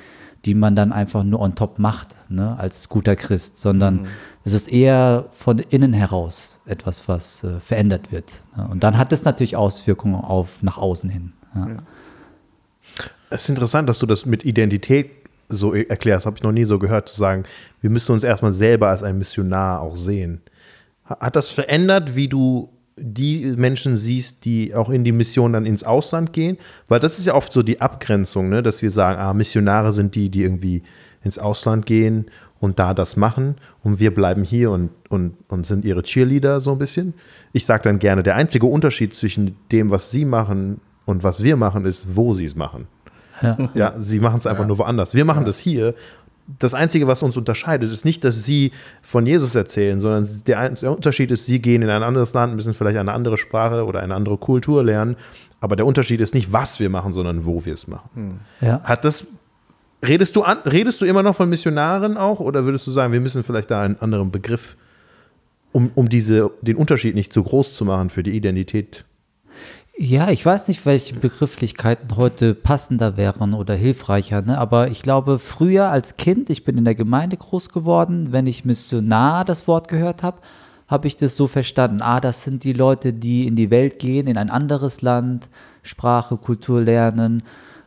[0.45, 4.08] die man dann einfach nur on top macht, ne, als guter Christ, sondern
[4.43, 8.41] es ist eher von innen heraus etwas, was äh, verändert wird.
[8.58, 8.67] Ne?
[8.71, 11.34] Und dann hat es natürlich Auswirkungen auf nach außen hin.
[11.56, 11.67] Ja.
[13.30, 15.12] Es ist interessant, dass du das mit Identität
[15.47, 16.25] so e- erklärst.
[16.25, 17.43] Habe ich noch nie so gehört, zu sagen,
[17.82, 20.41] wir müssen uns erstmal selber als ein Missionar auch sehen.
[21.08, 22.69] Ha- Hat das verändert, wie du
[23.02, 26.58] die Menschen siehst, die auch in die Mission dann ins Ausland gehen?
[26.88, 28.64] Weil das ist ja oft so die Abgrenzung, ne?
[28.64, 30.84] dass wir sagen, ah, Missionare sind die, die irgendwie
[31.24, 32.26] ins Ausland gehen
[32.60, 36.72] und da das machen und wir bleiben hier und, und, und sind ihre Cheerleader so
[36.72, 37.14] ein bisschen.
[37.54, 41.58] Ich sage dann gerne, der einzige Unterschied zwischen dem, was sie machen und was wir
[41.58, 42.88] machen, ist, wo sie es machen.
[43.74, 45.16] Ja, sie machen es einfach nur woanders.
[45.16, 45.96] Wir machen das hier.
[46.60, 51.32] Das Einzige, was uns unterscheidet, ist nicht, dass sie von Jesus erzählen, sondern der, Unterschied
[51.32, 54.38] ist, sie gehen in ein anderes Land, müssen vielleicht eine andere Sprache oder eine andere
[54.38, 55.15] Kultur lernen.
[55.60, 58.41] Aber der Unterschied ist nicht, was wir machen, sondern wo wir es machen.
[58.62, 58.82] Ja.
[58.84, 59.25] Hat das,
[60.06, 63.21] redest du, an, redest du immer noch von Missionaren auch oder würdest du sagen, wir
[63.21, 64.75] müssen vielleicht da einen anderen Begriff,
[65.71, 69.06] um, um diese, den Unterschied nicht zu groß zu machen für die Identität?
[70.04, 74.58] Ja, ich weiß nicht, welche Begrifflichkeiten heute passender wären oder hilfreicher, ne?
[74.58, 78.66] aber ich glaube, früher als Kind, ich bin in der Gemeinde groß geworden, wenn ich
[78.66, 80.42] Missionar das Wort gehört habe,
[80.88, 82.02] habe ich das so verstanden.
[82.02, 85.50] Ah, das sind die Leute, die in die Welt gehen, in ein anderes Land,
[85.84, 87.44] Sprache, Kultur lernen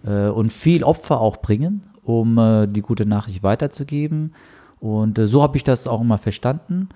[0.07, 4.37] äh, und viel Opfer auch bringen, um äh, die gute Nachricht weiterzugeben.
[4.79, 6.91] Und äh, so habe ich das auch immer verstanden.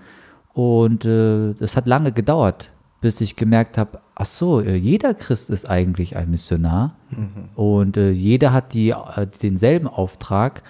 [0.54, 5.70] Und es hat lange gedauert, bis ich gemerkt habe, ach so, äh, jeder Christ ist
[5.70, 7.50] eigentlich ein Missionar mhm.
[7.54, 10.62] und äh, jeder hat die, äh, denselben Auftrag,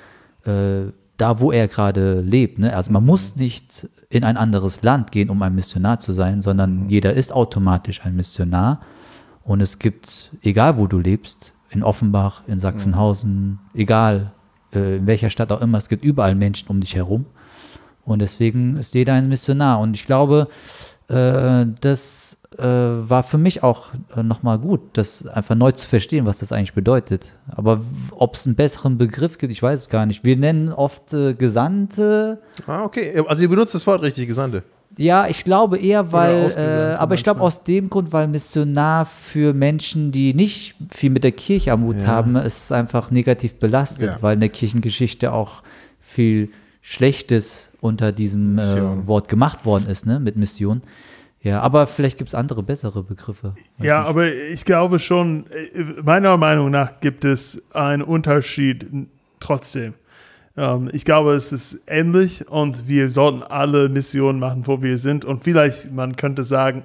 [0.44, 2.58] äh, da wo er gerade lebt.
[2.58, 2.76] Ne?
[2.76, 3.08] Also man mhm.
[3.08, 6.88] muss nicht in ein anderes Land gehen, um ein Missionar zu sein, sondern mhm.
[6.90, 8.80] jeder ist automatisch ein Missionar.
[9.42, 13.58] Und es gibt, egal wo du lebst, in Offenbach, in Sachsenhausen, mhm.
[13.74, 14.32] egal
[14.74, 17.24] äh, in welcher Stadt auch immer, es gibt überall Menschen um dich herum.
[18.04, 19.80] Und deswegen ist jeder ein Missionar.
[19.80, 20.48] Und ich glaube,
[21.08, 26.24] äh, das äh, war für mich auch äh, nochmal gut, das einfach neu zu verstehen,
[26.26, 27.36] was das eigentlich bedeutet.
[27.48, 27.80] Aber
[28.12, 30.24] ob es einen besseren Begriff gibt, ich weiß es gar nicht.
[30.24, 32.40] Wir nennen oft äh, Gesandte.
[32.66, 33.22] Ah, okay.
[33.26, 34.62] Also ihr benutzt das Wort richtig, Gesandte.
[34.96, 39.52] Ja, ich glaube eher, weil, äh, aber ich glaube aus dem Grund, weil Missionar für
[39.52, 42.06] Menschen, die nicht viel mit der Kirche am Hut ja.
[42.06, 44.18] haben, ist einfach negativ belastet, ja.
[44.22, 45.62] weil in der Kirchengeschichte auch
[46.00, 50.80] viel Schlechtes unter diesem äh, Wort gemacht worden ist, ne, mit Mission.
[51.40, 53.54] Ja, aber vielleicht gibt es andere, bessere Begriffe.
[53.78, 54.08] Ja, nicht.
[54.08, 58.86] aber ich glaube schon, äh, meiner Meinung nach gibt es einen Unterschied
[59.38, 59.94] trotzdem.
[60.56, 65.24] Ähm, ich glaube, es ist ähnlich und wir sollten alle Missionen machen, wo wir sind.
[65.24, 66.82] Und vielleicht, man könnte sagen,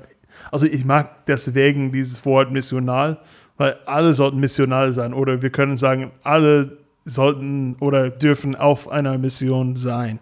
[0.52, 3.18] also ich mag deswegen dieses Wort missional,
[3.58, 5.14] weil alle sollten missional sein.
[5.14, 10.20] Oder wir können sagen, alle sollten oder dürfen auf einer Mission sein.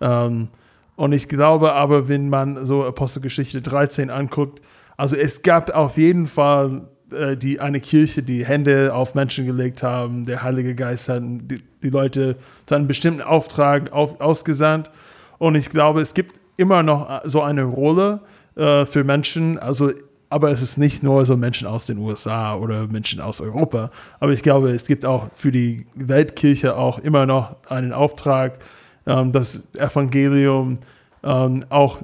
[0.00, 0.48] Ähm,
[0.96, 4.60] und ich glaube aber, wenn man so Apostelgeschichte 13 anguckt,
[4.96, 6.82] also es gab auf jeden Fall
[7.14, 10.26] äh, die, eine Kirche, die Hände auf Menschen gelegt haben.
[10.26, 14.90] Der Heilige Geist hat die, die Leute zu einem bestimmten Auftrag auf, ausgesandt.
[15.38, 18.20] Und ich glaube, es gibt immer noch äh, so eine Rolle
[18.56, 19.58] äh, für Menschen.
[19.58, 19.90] Also,
[20.30, 23.90] aber es ist nicht nur so Menschen aus den USA oder Menschen aus Europa.
[24.20, 28.58] Aber ich glaube, es gibt auch für die Weltkirche auch immer noch einen Auftrag,
[29.06, 30.78] ähm, das Evangelium
[31.22, 31.98] ähm, auch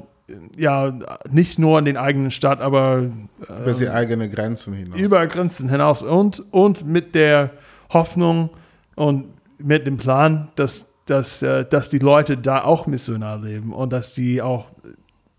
[0.56, 0.92] ja
[1.28, 3.02] nicht nur in den eigenen Stadt, aber
[3.48, 4.98] äh, über die eigenen Grenzen hinaus.
[4.98, 7.50] Über Grenzen hinaus und, und mit der
[7.92, 8.50] Hoffnung
[8.94, 9.26] und
[9.58, 14.14] mit dem Plan, dass, dass, äh, dass die Leute da auch missionar leben und dass
[14.14, 14.66] die auch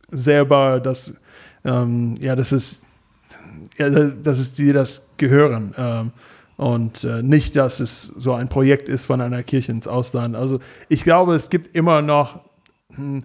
[0.09, 1.13] selber das,
[1.63, 2.85] ähm, ja, das ist,
[3.77, 5.73] ja, dass es die das gehören.
[5.77, 6.11] Ähm,
[6.61, 10.35] und äh, nicht, dass es so ein Projekt ist von einer Kirche ins Ausland.
[10.35, 12.41] Also ich glaube, es gibt immer noch
[12.93, 13.23] hm,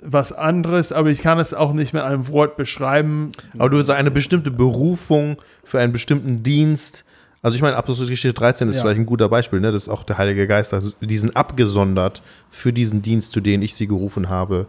[0.00, 3.32] was anderes, aber ich kann es auch nicht mit einem Wort beschreiben.
[3.58, 7.04] Aber du hast eine bestimmte Berufung für einen bestimmten Dienst.
[7.42, 8.82] Also ich meine, Apostelgeschichte 13 ist ja.
[8.82, 9.72] vielleicht ein guter Beispiel, ne?
[9.72, 13.62] Das ist auch der Heilige Geist, also die sind abgesondert für diesen Dienst, zu dem
[13.62, 14.68] ich sie gerufen habe.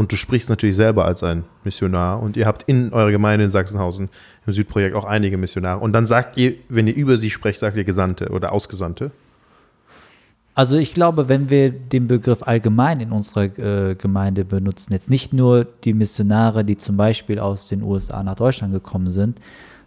[0.00, 3.50] Und du sprichst natürlich selber als ein Missionar und ihr habt in eurer Gemeinde in
[3.50, 4.08] Sachsenhausen
[4.46, 5.78] im Südprojekt auch einige Missionare.
[5.80, 9.10] Und dann sagt ihr, wenn ihr über sie sprecht, sagt ihr Gesandte oder Ausgesandte?
[10.54, 15.34] Also ich glaube, wenn wir den Begriff allgemein in unserer äh, Gemeinde benutzen, jetzt nicht
[15.34, 19.38] nur die Missionare, die zum Beispiel aus den USA nach Deutschland gekommen sind,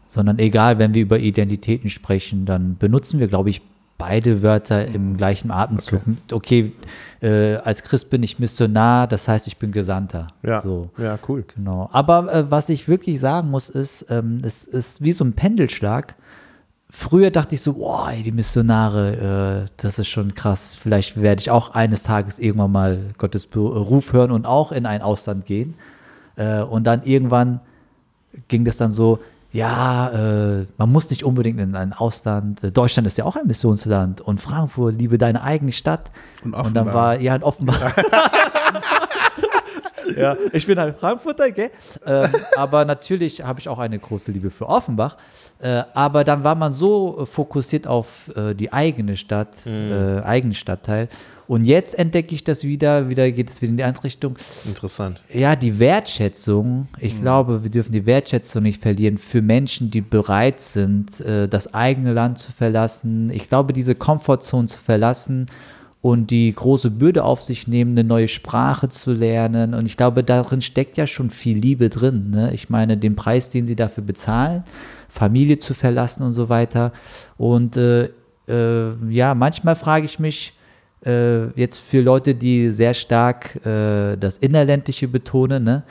[0.08, 3.64] sondern egal, wenn wir über Identitäten sprechen, dann benutzen wir, glaube ich,
[3.98, 6.02] beide Wörter im gleichen Atemzug.
[6.32, 6.74] Okay, okay
[7.24, 10.28] äh, als Christ bin ich Missionar, das heißt, ich bin Gesandter.
[10.44, 10.90] Ja, so.
[10.98, 11.46] ja cool.
[11.56, 11.90] Genau.
[11.94, 16.18] Aber äh, was ich wirklich sagen muss, ist, ähm, es ist wie so ein Pendelschlag.
[16.90, 20.76] Früher dachte ich so, boah, die Missionare, äh, das ist schon krass.
[20.76, 25.02] Vielleicht werde ich auch eines Tages irgendwann mal Gottes Ruf hören und auch in ein
[25.02, 25.76] Ausland gehen.
[26.36, 27.62] Äh, und dann irgendwann
[28.50, 29.20] ging das dann so,
[29.54, 32.64] ja, äh, man muss nicht unbedingt in ein Ausland.
[32.64, 36.10] Äh, Deutschland ist ja auch ein Missionsland und Frankfurt, liebe deine eigene Stadt.
[36.44, 37.96] Und, und dann war, ja, in Offenbach.
[40.18, 41.70] ja, ich bin ein Frankfurter, gell?
[42.04, 45.18] Ähm, aber natürlich habe ich auch eine große Liebe für Offenbach.
[45.60, 49.92] Äh, aber dann war man so fokussiert auf äh, die eigene Stadt, mhm.
[49.92, 51.10] äh, eigenen Stadtteil.
[51.48, 54.36] Und jetzt entdecke ich das wieder, wieder geht es wieder in die andere Richtung.
[54.66, 55.22] Interessant.
[55.32, 56.88] Ja, die Wertschätzung.
[57.00, 57.22] Ich mhm.
[57.22, 62.14] glaube, wir dürfen die Wertschätzung nicht verlieren für Menschen, die bereit sind, äh, das eigene
[62.14, 63.30] Land zu verlassen.
[63.32, 65.48] Ich glaube, diese Komfortzone zu verlassen
[66.04, 69.74] und die große Bürde auf sich nehmen, eine neue Sprache zu lernen.
[69.74, 72.30] Und ich glaube, darin steckt ja schon viel Liebe drin.
[72.30, 72.54] Ne?
[72.54, 74.66] Ich meine, den Preis, den sie dafür bezahlen,
[75.08, 76.92] Familie zu verlassen und so weiter.
[77.38, 78.10] Und äh,
[78.50, 80.54] äh, ja, manchmal frage ich mich,
[81.06, 85.84] äh, jetzt für Leute, die sehr stark äh, das Innerländliche betonen, ne,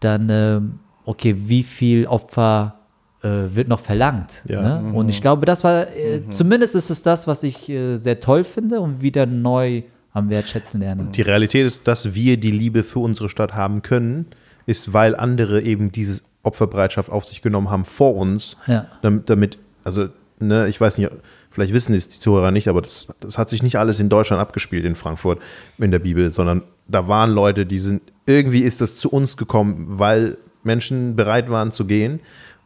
[0.00, 0.60] dann, äh,
[1.04, 2.76] okay, wie viel Opfer
[3.22, 4.42] äh, wird noch verlangt.
[4.48, 4.80] Ja.
[4.80, 4.92] Ne?
[4.94, 8.44] Und ich glaube, das war, äh, zumindest ist es das, was ich äh, sehr toll
[8.44, 11.12] finde und wieder neu am Wertschätzen lernen.
[11.12, 14.26] Die Realität ist, dass wir die Liebe für unsere Stadt haben können,
[14.66, 18.86] ist, weil andere eben diese Opferbereitschaft auf sich genommen haben vor uns, Ja.
[19.02, 21.10] damit, damit also, ne, ich weiß nicht,
[21.50, 24.40] vielleicht wissen es die Zuhörer nicht, aber das, das hat sich nicht alles in Deutschland
[24.40, 25.40] abgespielt, in Frankfurt,
[25.78, 29.84] in der Bibel, sondern da waren Leute, die sind, irgendwie ist das zu uns gekommen,
[29.86, 32.20] weil Menschen bereit waren zu gehen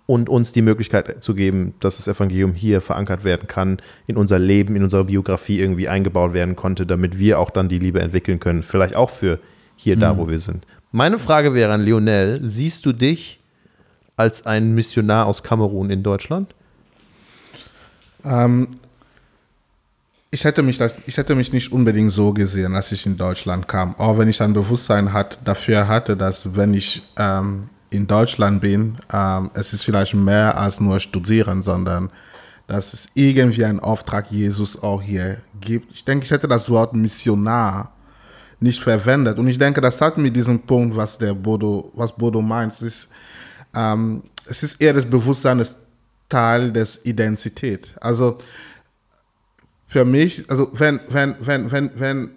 [0.06, 4.38] und uns die Möglichkeit zu geben, dass das Evangelium hier verankert werden kann, in unser
[4.38, 8.40] Leben, in unserer Biografie irgendwie eingebaut werden konnte, damit wir auch dann die Liebe entwickeln
[8.40, 8.62] können.
[8.62, 9.38] Vielleicht auch für
[9.76, 10.66] hier, da, wo wir sind.
[10.92, 13.40] Meine Frage wäre an Lionel: Siehst du dich
[14.16, 16.54] als ein Missionar aus Kamerun in Deutschland?
[18.24, 18.68] Ähm,
[20.30, 23.68] ich, hätte mich, das- ich hätte mich nicht unbedingt so gesehen, als ich in Deutschland
[23.68, 23.94] kam.
[23.96, 28.96] Auch wenn ich ein Bewusstsein hat, dafür hatte, dass wenn ich ähm, in Deutschland bin,
[29.12, 32.10] ähm, es ist vielleicht mehr als nur studieren, sondern
[32.66, 35.92] dass es irgendwie einen Auftrag Jesus auch hier gibt.
[35.94, 37.92] Ich denke, ich hätte das Wort Missionar
[38.58, 39.38] nicht verwendet.
[39.38, 42.82] Und ich denke, das hat mit diesem Punkt, was der Bodo, was Bodo meint, es
[42.82, 43.08] ist,
[43.76, 45.76] ähm, es ist eher das Bewusstsein des
[46.34, 47.94] Teil des Identität.
[48.00, 48.38] Also
[49.86, 52.30] für mich, also wenn, wenn, wenn, wenn, wenn,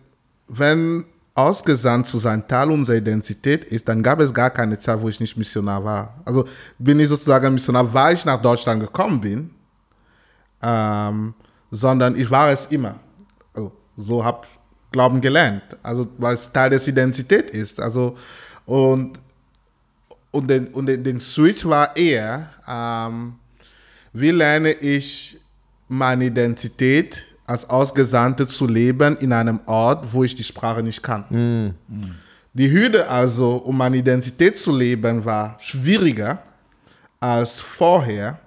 [0.47, 5.09] wenn ausgesandt zu sein Teil unserer Identität ist, dann gab es gar keine Zeit, wo
[5.09, 6.13] ich nicht Missionar war.
[6.25, 9.49] Also bin ich sozusagen Missionar, weil ich nach Deutschland gekommen bin,
[10.61, 11.33] ähm,
[11.71, 12.99] sondern ich war es immer.
[13.55, 14.45] Also, so habe
[14.91, 17.79] Glauben gelernt, also weil es Teil des Identität ist.
[17.79, 18.15] Also
[18.67, 19.19] und
[20.29, 23.35] und den, und den, Switch war eher, ähm,
[24.13, 25.39] wie lerne ich
[25.87, 31.75] meine Identität als Ausgesandte zu leben in einem Ort, wo ich die Sprache nicht kann.
[32.53, 36.39] Die Hürde also, um meine Identität zu leben, war schwieriger
[37.19, 38.39] als vorher.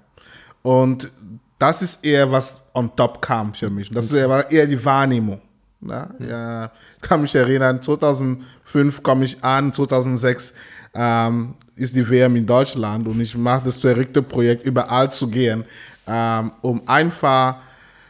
[0.63, 1.11] Und
[1.59, 3.91] das ist eher, was on top kam für mich.
[3.91, 5.41] Das war eher die Wahrnehmung.
[5.81, 10.53] Ja, ja, ich kann mich erinnern, 2005 komme ich an, 2006
[10.93, 15.65] ähm, ist die WM in Deutschland und ich mache das verrückte Projekt, überall zu gehen,
[16.07, 17.57] ähm, um einfach,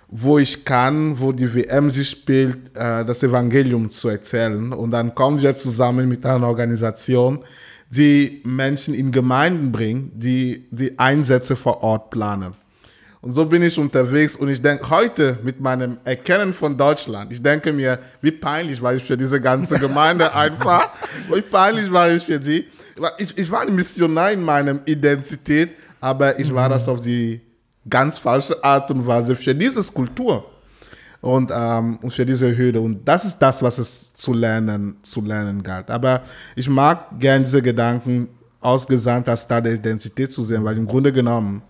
[0.09, 4.73] wo ich kann, wo die WM sich spielt, äh, das Evangelium zu erzählen.
[4.73, 7.45] Und dann kommen wir zusammen mit einer Organisation,
[7.89, 12.55] die Menschen in Gemeinden bringt, die die Einsätze vor Ort planen.
[13.23, 17.43] Und so bin ich unterwegs und ich denke heute mit meinem Erkennen von Deutschland, ich
[17.43, 20.89] denke mir, wie peinlich war ich für diese ganze Gemeinde einfach,
[21.33, 22.67] wie peinlich war ich für die.
[23.19, 27.41] Ich, ich war ein Missionar in meiner Identität, aber ich war das auf die
[27.89, 30.45] ganz falsche Art und Weise für diese Kultur
[31.21, 32.81] und, ähm, und für diese Hürde.
[32.81, 35.91] Und das ist das, was es zu lernen, zu lernen galt.
[35.91, 36.23] Aber
[36.57, 38.29] ich mag gern diese Gedanken,
[38.61, 41.63] ausgesandt als Teil der Identität zu sehen, weil im Grunde genommen,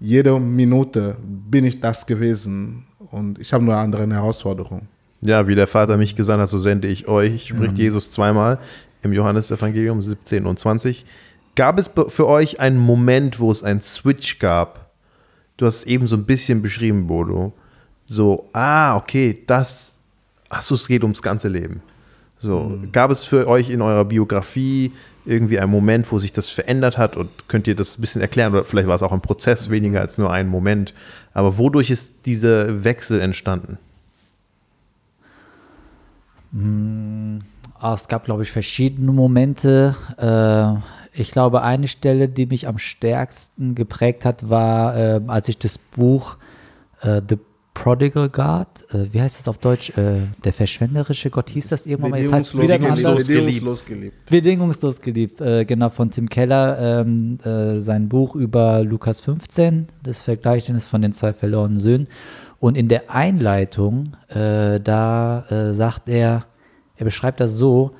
[0.00, 4.88] jede Minute bin ich das gewesen und ich habe nur andere Herausforderungen.
[5.22, 8.58] Ja, wie der Vater mich gesandt hat, so sende ich euch, spricht Jesus zweimal
[9.06, 11.06] im Johannesevangelium 17 und 20.
[11.54, 14.90] Gab es für euch einen Moment, wo es einen Switch gab?
[15.56, 17.54] Du hast es eben so ein bisschen beschrieben, Bodo.
[18.04, 19.96] So, ah, okay, das,
[20.50, 21.82] ach so, es geht ums ganze Leben.
[22.38, 24.92] So, gab es für euch in eurer Biografie
[25.24, 28.52] irgendwie einen Moment, wo sich das verändert hat und könnt ihr das ein bisschen erklären?
[28.52, 30.92] Oder vielleicht war es auch ein Prozess, weniger als nur ein Moment.
[31.32, 33.78] Aber wodurch ist dieser Wechsel entstanden?
[36.54, 37.40] Ah,
[37.82, 39.94] es gab, glaube ich, verschiedene Momente.
[40.18, 40.80] Äh,
[41.18, 45.78] ich glaube, eine Stelle, die mich am stärksten geprägt hat, war, äh, als ich das
[45.78, 46.36] Buch
[47.00, 47.38] äh, The
[47.72, 49.92] Prodigal God, äh, wie heißt es auf Deutsch?
[49.96, 52.20] Der verschwenderische Gott hieß das irgendwann mal.
[52.20, 54.30] Jetzt heißt es wieder geliebt, bedingungslos geliebt.
[54.30, 60.86] Bedingungslos geliebt, genau, von Tim Keller, ähm, äh, sein Buch über Lukas 15, das Vergleichnis
[60.86, 62.08] von den zwei verlorenen Söhnen.
[62.58, 66.46] Und in der Einleitung, da sagt er,
[66.96, 67.92] er beschreibt das so,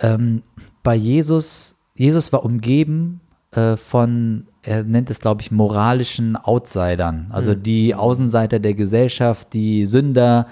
[0.00, 0.42] ähm,
[0.82, 3.20] bei Jesus, Jesus war umgeben
[3.52, 9.86] äh, von, er nennt es, glaube ich, moralischen Outsidern, also die Außenseiter der Gesellschaft, die
[9.86, 10.46] Sünder.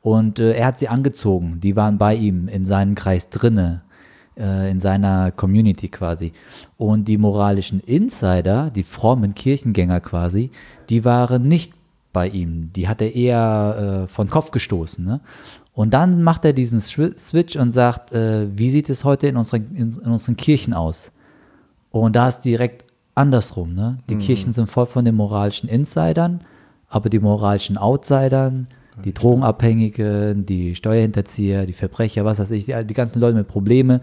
[0.00, 3.82] Und äh, er hat sie angezogen, die waren bei ihm in seinem Kreis drinne
[4.38, 6.32] äh, in seiner Community quasi.
[6.76, 10.50] Und die moralischen Insider, die frommen Kirchengänger quasi,
[10.88, 11.74] die waren nicht
[12.12, 12.70] bei ihm.
[12.74, 15.04] Die hat er eher äh, von Kopf gestoßen.
[15.04, 15.20] Ne?
[15.78, 19.70] Und dann macht er diesen Switch und sagt, äh, wie sieht es heute in unseren,
[19.76, 21.12] in, in unseren Kirchen aus?
[21.92, 23.76] Und da ist direkt andersrum.
[23.76, 23.98] Ne?
[24.10, 26.40] Die Kirchen sind voll von den moralischen Insidern,
[26.88, 28.66] aber die moralischen Outsidern,
[29.04, 34.00] die Drogenabhängigen, die Steuerhinterzieher, die Verbrecher, was weiß ich, die, die ganzen Leute mit Probleme,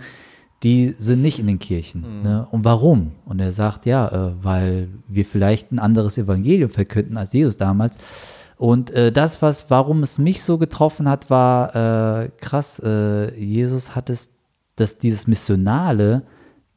[0.64, 2.24] die sind nicht in den Kirchen.
[2.24, 2.48] Ne?
[2.52, 3.12] Und warum?
[3.26, 7.98] Und er sagt, ja, äh, weil wir vielleicht ein anderes Evangelium verkünden als Jesus damals.
[8.58, 11.76] Und äh, das, was, warum es mich so getroffen hat, war
[12.24, 14.32] äh, krass, äh, Jesus hat es,
[14.76, 16.24] dass dieses Missionale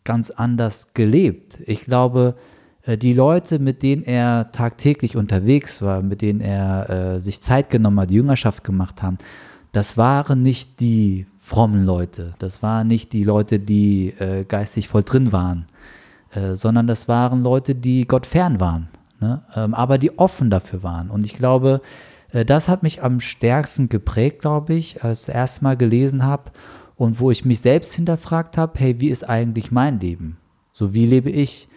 [0.05, 1.59] ganz anders gelebt.
[1.67, 2.35] Ich glaube,
[2.83, 7.71] äh, die Leute, mit denen er tagtäglich unterwegs war, mit denen er äh, sich Zeit
[7.71, 9.19] genommen hat, Jüngerschaft gemacht haben,
[9.73, 15.03] das waren nicht die frommen Leute, das waren nicht die Leute, die äh, geistig voll
[15.03, 15.67] drin waren,
[16.53, 18.89] sondern das waren Leute, die Gott fern waren,
[19.21, 19.43] ne?
[19.55, 21.11] ähm, aber die offen dafür waren.
[21.11, 21.81] Und ich glaube,
[22.33, 26.25] äh, das hat mich am stärksten geprägt, glaube ich, als ich das erste Mal gelesen
[26.25, 26.51] habe
[26.97, 30.37] und wo ich mich selbst hinterfragt habe, hey, wie ist eigentlich mein Leben?
[30.73, 31.69] So, wie lebe ich?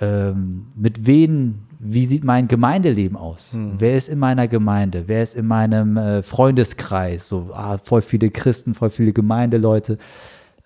[0.00, 3.52] Ähm, mit wen, wie sieht mein Gemeindeleben aus?
[3.80, 5.04] Wer ist in meiner Gemeinde?
[5.06, 7.28] Wer ist in meinem äh, Freundeskreis?
[7.28, 9.98] So, ah, voll viele Christen, voll viele Gemeindeleute.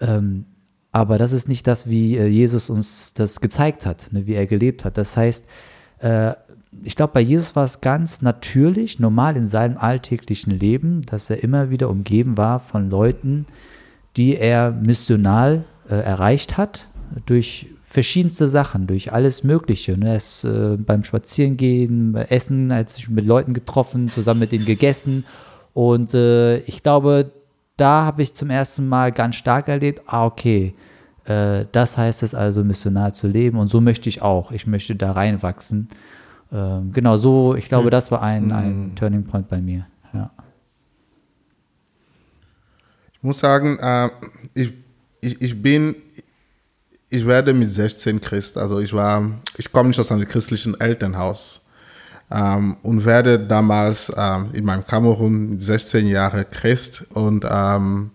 [0.00, 0.44] Ähm,
[0.90, 4.46] aber das ist nicht das, wie äh, Jesus uns das gezeigt hat, ne, wie er
[4.46, 4.98] gelebt hat.
[4.98, 5.46] Das heißt,
[6.02, 6.34] äh,
[6.84, 11.42] ich glaube, bei Jesus war es ganz natürlich, normal in seinem alltäglichen Leben, dass er
[11.42, 13.46] immer wieder umgeben war von Leuten,
[14.16, 16.88] die er missional äh, erreicht hat,
[17.26, 19.98] durch verschiedenste Sachen, durch alles Mögliche.
[19.98, 20.10] Ne?
[20.10, 24.52] Er ist äh, beim Spazierengehen, bei Essen, er hat sich mit Leuten getroffen, zusammen mit
[24.52, 25.24] denen gegessen.
[25.74, 27.32] Und äh, ich glaube,
[27.76, 30.74] da habe ich zum ersten Mal ganz stark erlebt, ah, okay,
[31.24, 33.58] äh, das heißt es also, missionar zu leben.
[33.58, 34.50] Und so möchte ich auch.
[34.52, 35.88] Ich möchte da reinwachsen.
[36.52, 39.86] Ähm, genau so, ich glaube, das war ein, ein Turning Point bei mir.
[40.12, 40.30] Ja.
[43.14, 44.10] Ich muss sagen, äh,
[44.54, 44.72] ich,
[45.20, 45.94] ich, ich bin,
[47.08, 49.22] ich werde mit 16 Christ, also ich war,
[49.56, 51.66] ich komme nicht aus einem christlichen Elternhaus
[52.30, 58.10] ähm, und werde damals ähm, in meinem Kamerun mit 16 Jahre Christ und, ähm,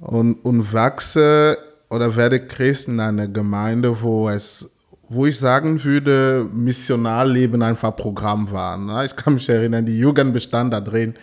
[0.00, 1.58] und, und wachse
[1.88, 4.70] oder werde Christ in einer Gemeinde, wo es
[5.08, 8.76] wo ich sagen würde, Missionarleben einfach Programm war.
[8.76, 9.06] Ne?
[9.06, 11.14] Ich kann mich erinnern, die Jugend bestand da drin.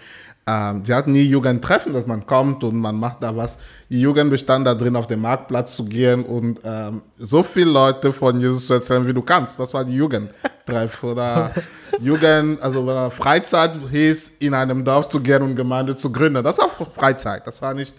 [0.45, 3.57] Ähm, sie hatten nie Jugendtreffen, dass man kommt und man macht da was.
[3.89, 8.11] Die Jugend bestand da drin, auf den Marktplatz zu gehen und ähm, so viele Leute
[8.11, 9.59] von Jesus zu erzählen, wie du kannst.
[9.59, 11.51] Das war die Jugendtreff oder
[12.01, 16.43] Jugend, also wenn Freizeit hieß, in einem Dorf zu gehen und Gemeinde zu gründen.
[16.43, 17.47] Das war Freizeit.
[17.47, 17.93] Das war nicht,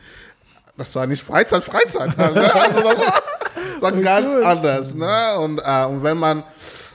[0.76, 2.16] das war nicht Freizeit, Freizeit.
[2.16, 2.54] Ne?
[2.54, 3.22] Also das war,
[3.80, 4.94] war ganz anders.
[4.94, 5.38] Ne?
[5.38, 6.42] Und, äh, und wenn man,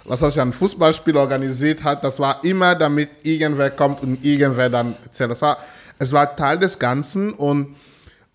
[0.05, 4.69] was weiß ich, ein Fußballspiel organisiert hat, das war immer, damit irgendwer kommt und irgendwer
[4.69, 5.31] dann erzählt.
[5.31, 5.57] Das war,
[5.97, 7.75] es war Teil des Ganzen und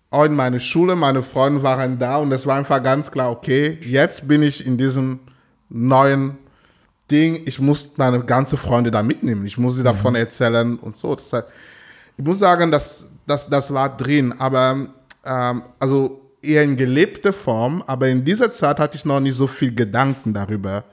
[0.09, 3.77] auch in meiner Schule, meine Freunde waren da und es war einfach ganz klar, okay,
[3.81, 5.19] jetzt bin ich in diesem
[5.69, 6.37] neuen
[7.11, 11.15] Ding, ich muss meine ganzen Freunde da mitnehmen, ich muss sie davon erzählen und so.
[11.15, 11.47] Das heißt,
[12.17, 14.87] ich muss sagen, das, das, das war drin, aber
[15.25, 19.47] ähm, also eher in gelebter Form, aber in dieser Zeit hatte ich noch nicht so
[19.47, 20.83] viel Gedanken darüber,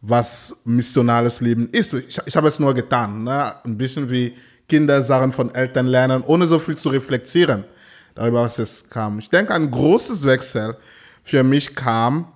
[0.00, 1.92] was missionales Leben ist.
[1.94, 3.54] Ich, ich habe es nur getan, ne?
[3.64, 4.34] ein bisschen wie
[4.68, 7.64] Kinder Sachen von Eltern lernen, ohne so viel zu reflektieren
[8.14, 9.18] darüber, was es kam.
[9.18, 10.76] Ich denke, ein großes Wechsel
[11.22, 12.28] für mich kam,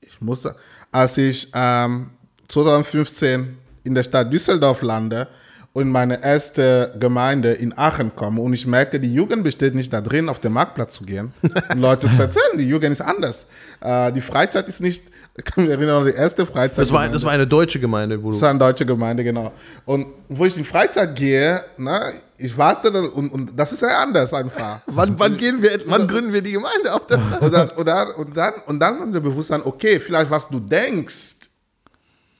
[0.00, 0.46] ich muss,
[0.92, 2.10] als ich ähm,
[2.48, 5.28] 2015 in der Stadt Düsseldorf lande
[5.74, 10.00] in meine erste Gemeinde in Aachen komme und ich merke, die Jugend besteht nicht da
[10.00, 13.46] drin, auf den Marktplatz zu gehen und Leute zu erzählen, die Jugend ist anders.
[13.80, 15.04] Äh, die Freizeit ist nicht,
[15.36, 16.84] ich kann mich erinnern, die erste Freizeit.
[16.84, 19.52] Das war, das war eine deutsche Gemeinde, wo Das war eine deutsche Gemeinde, genau.
[19.84, 24.02] Und wo ich in Freizeit gehe, ne, ich warte dann und, und das ist ja
[24.02, 24.80] anders einfach.
[24.86, 28.08] Wann, wann gehen wir, wann gründen wir die Gemeinde auf der Und dann, und dann,
[28.16, 31.36] und dann, und dann kommt der Bewusstsein, okay, vielleicht was du denkst,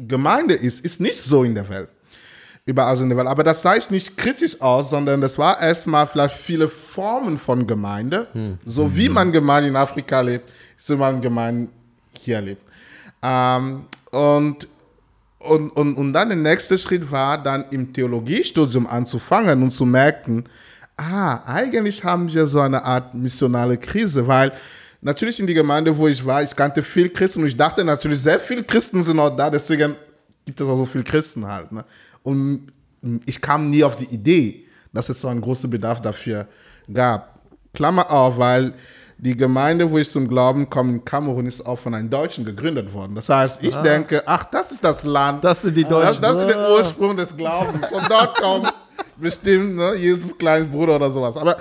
[0.00, 1.88] Gemeinde ist, ist nicht so in der Welt.
[2.74, 3.26] Der Welt.
[3.26, 7.66] Aber das sah ich nicht kritisch aus, sondern das war erstmal vielleicht viele Formen von
[7.66, 8.26] Gemeinde.
[8.66, 11.70] So wie man Gemeinde in Afrika lebt, so wie man Gemeinde
[12.18, 12.62] hier lebt.
[13.22, 14.68] Ähm, und,
[15.38, 20.44] und, und, und dann der nächste Schritt war, dann im Theologiestudium anzufangen und zu merken,
[20.96, 24.52] ah, eigentlich haben wir so eine Art missionale Krise, weil
[25.00, 28.20] natürlich in die Gemeinde, wo ich war, ich kannte viel Christen und ich dachte natürlich,
[28.20, 29.96] sehr viele Christen sind auch da, deswegen
[30.44, 31.72] gibt es auch so viele Christen halt.
[31.72, 31.84] Ne?
[32.22, 32.72] Und
[33.26, 36.46] ich kam nie auf die Idee, dass es so einen großen Bedarf dafür
[36.92, 37.38] gab.
[37.72, 38.74] Klammer auf, weil
[39.18, 42.92] die Gemeinde, wo ich zum Glauben komme, in Kamerun, ist auch von einem Deutschen gegründet
[42.92, 43.14] worden.
[43.14, 45.44] Das heißt, ich denke, ach, das ist das Land.
[45.44, 46.22] Das sind die Das, Deutschen.
[46.22, 47.88] das ist der Ursprung des Glaubens.
[47.88, 48.72] Von dort kommt
[49.18, 51.36] bestimmt ne, Jesus kleines Bruder oder sowas.
[51.36, 51.56] Aber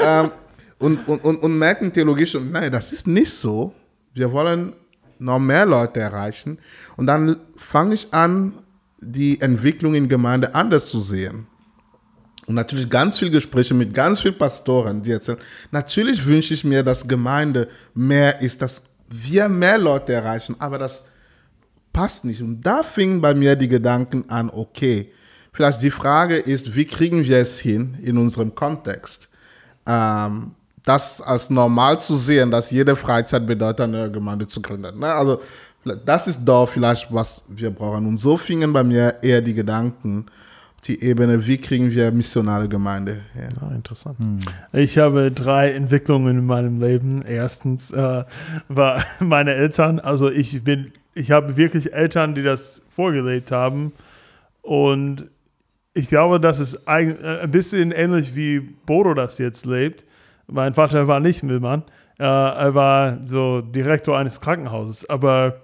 [0.00, 0.30] ähm,
[0.78, 3.72] und, und, und, und merken theologisch schon, nein, das ist nicht so.
[4.14, 4.72] Wir wollen
[5.18, 6.58] noch mehr Leute erreichen.
[6.96, 8.58] Und dann fange ich an,
[9.02, 11.46] die Entwicklung in Gemeinde anders zu sehen.
[12.46, 15.38] und natürlich ganz viele Gespräche mit ganz vielen Pastoren, die erzählen,
[15.70, 21.04] natürlich wünsche ich mir, dass Gemeinde mehr ist, dass wir mehr Leute erreichen, aber das
[21.92, 22.42] passt nicht.
[22.42, 25.12] Und da fingen bei mir die Gedanken an, okay,
[25.52, 29.28] vielleicht die Frage ist, wie kriegen wir es hin in unserem Kontext?
[29.86, 30.52] Ähm,
[30.84, 34.98] das als normal zu sehen, dass jede Freizeit bedeutet, eine Gemeinde zu gründen.
[34.98, 35.12] Ne?
[35.12, 35.40] Also
[35.84, 38.06] das ist da vielleicht, was wir brauchen.
[38.06, 40.26] Und so fingen bei mir eher die Gedanken,
[40.84, 43.48] die Ebene, wie kriegen wir missionale Gemeinde her.
[43.60, 44.16] Ja, interessant.
[44.72, 47.22] Ich habe drei Entwicklungen in meinem Leben.
[47.22, 48.24] Erstens äh,
[48.68, 53.92] war meine Eltern, also ich bin, ich habe wirklich Eltern, die das vorgelebt haben.
[54.62, 55.26] Und
[55.94, 60.04] ich glaube, das ist ein, äh, ein bisschen ähnlich wie Bodo das jetzt lebt.
[60.48, 61.82] Mein Vater war nicht Müllmann.
[62.18, 65.60] Äh, er war so Direktor eines Krankenhauses, aber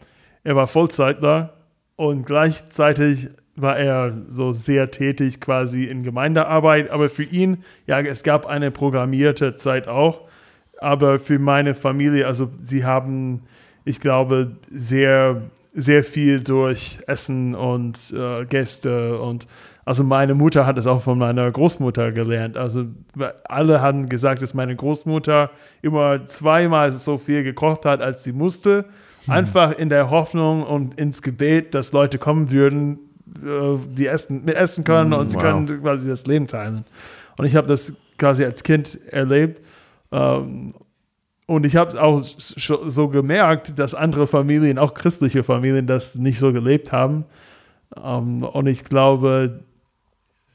[0.48, 1.52] er war Vollzeitler
[1.96, 6.88] und gleichzeitig war er so sehr tätig quasi in Gemeindearbeit.
[6.88, 10.22] Aber für ihn, ja, es gab eine programmierte Zeit auch.
[10.80, 13.42] Aber für meine Familie, also sie haben,
[13.84, 15.42] ich glaube, sehr,
[15.74, 19.46] sehr viel durch Essen und äh, Gäste und
[19.84, 22.56] also meine Mutter hat es auch von meiner Großmutter gelernt.
[22.56, 22.86] Also
[23.44, 25.50] alle haben gesagt, dass meine Großmutter
[25.82, 28.86] immer zweimal so viel gekocht hat, als sie musste.
[29.30, 32.98] Einfach in der Hoffnung und ins Gebet, dass Leute kommen würden,
[33.42, 35.44] äh, die essen, mit essen können und sie wow.
[35.44, 36.84] können quasi das Leben teilen.
[37.36, 39.62] Und ich habe das quasi als Kind erlebt.
[40.12, 40.74] Ähm,
[41.46, 46.52] und ich habe auch so gemerkt, dass andere Familien, auch christliche Familien, das nicht so
[46.52, 47.24] gelebt haben.
[47.96, 49.60] Ähm, und ich glaube,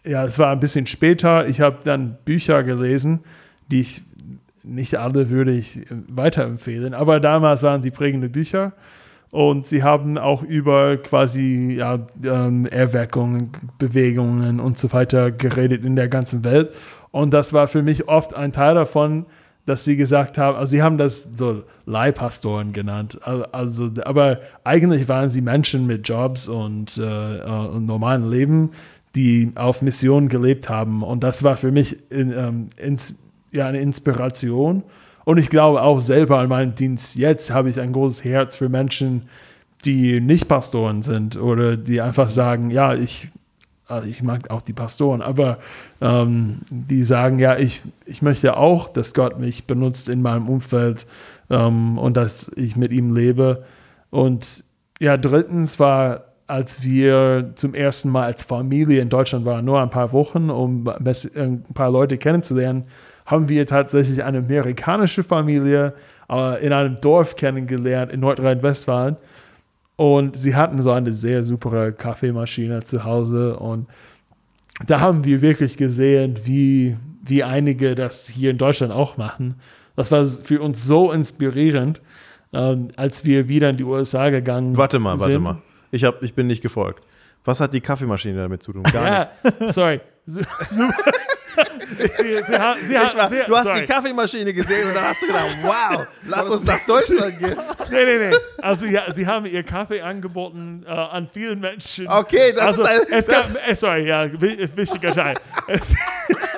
[0.03, 1.47] ja, es war ein bisschen später.
[1.47, 3.21] Ich habe dann Bücher gelesen,
[3.71, 4.01] die ich
[4.63, 8.73] nicht alle würde ich äh, weiterempfehlen, aber damals waren sie prägende Bücher.
[9.29, 13.49] Und sie haben auch über quasi ja, ähm, Erweckungen,
[13.79, 16.69] Bewegungen und so weiter geredet in der ganzen Welt.
[17.09, 19.25] Und das war für mich oft ein Teil davon,
[19.65, 25.07] dass sie gesagt haben, also sie haben das so Leihpastoren genannt, Al- also, aber eigentlich
[25.07, 28.69] waren sie Menschen mit Jobs und, äh, äh, normalen Leben,
[29.15, 31.01] die auf Mission gelebt haben.
[31.01, 33.15] Und das war für mich in, ähm, ins,
[33.53, 34.83] ja, eine Inspiration.
[35.25, 38.69] Und ich glaube auch selber an meinem Dienst jetzt habe ich ein großes Herz für
[38.69, 39.23] Menschen,
[39.85, 43.29] die nicht Pastoren sind oder die einfach sagen, ja, ich,
[43.87, 45.59] also ich mag auch die Pastoren, aber
[46.01, 51.05] ähm, die sagen, ja, ich, ich möchte auch, dass Gott mich benutzt in meinem Umfeld
[51.49, 53.63] ähm, und dass ich mit ihm lebe.
[54.09, 54.63] Und
[54.99, 59.89] ja, drittens war, als wir zum ersten Mal als Familie in Deutschland waren, nur ein
[59.89, 62.85] paar Wochen, um ein paar Leute kennenzulernen,
[63.25, 65.93] haben wir tatsächlich eine amerikanische Familie
[66.29, 69.17] äh, in einem Dorf kennengelernt in Nordrhein-Westfalen.
[69.95, 73.57] Und sie hatten so eine sehr super Kaffeemaschine zu Hause.
[73.57, 73.87] Und
[74.87, 79.55] da haben wir wirklich gesehen, wie, wie einige das hier in Deutschland auch machen.
[79.95, 82.01] Das war für uns so inspirierend,
[82.51, 85.43] ähm, als wir wieder in die USA gegangen Warte mal, warte sind.
[85.43, 85.61] mal.
[85.91, 87.03] Ich, hab, ich bin nicht gefolgt.
[87.45, 88.83] Was hat die Kaffeemaschine damit zu tun?
[88.83, 89.27] Gar
[89.59, 90.01] Ja, sorry.
[90.25, 91.11] Su- Super.
[91.97, 93.79] Sie, sie, haben- sie, war, sie, du hast sorry.
[93.81, 97.55] die Kaffeemaschine gesehen und dann hast du gedacht, wow, lass uns nach Deutschland gehen.
[97.91, 98.35] Nee, nee, nee.
[98.61, 102.07] Also ja, sie haben ihr Kaffee angeboten äh, an vielen Menschen.
[102.07, 105.35] Okay, das also, ist ein- Es gab, äh, sorry, ja, wi- wichtiger Teil.
[105.67, 105.93] Es,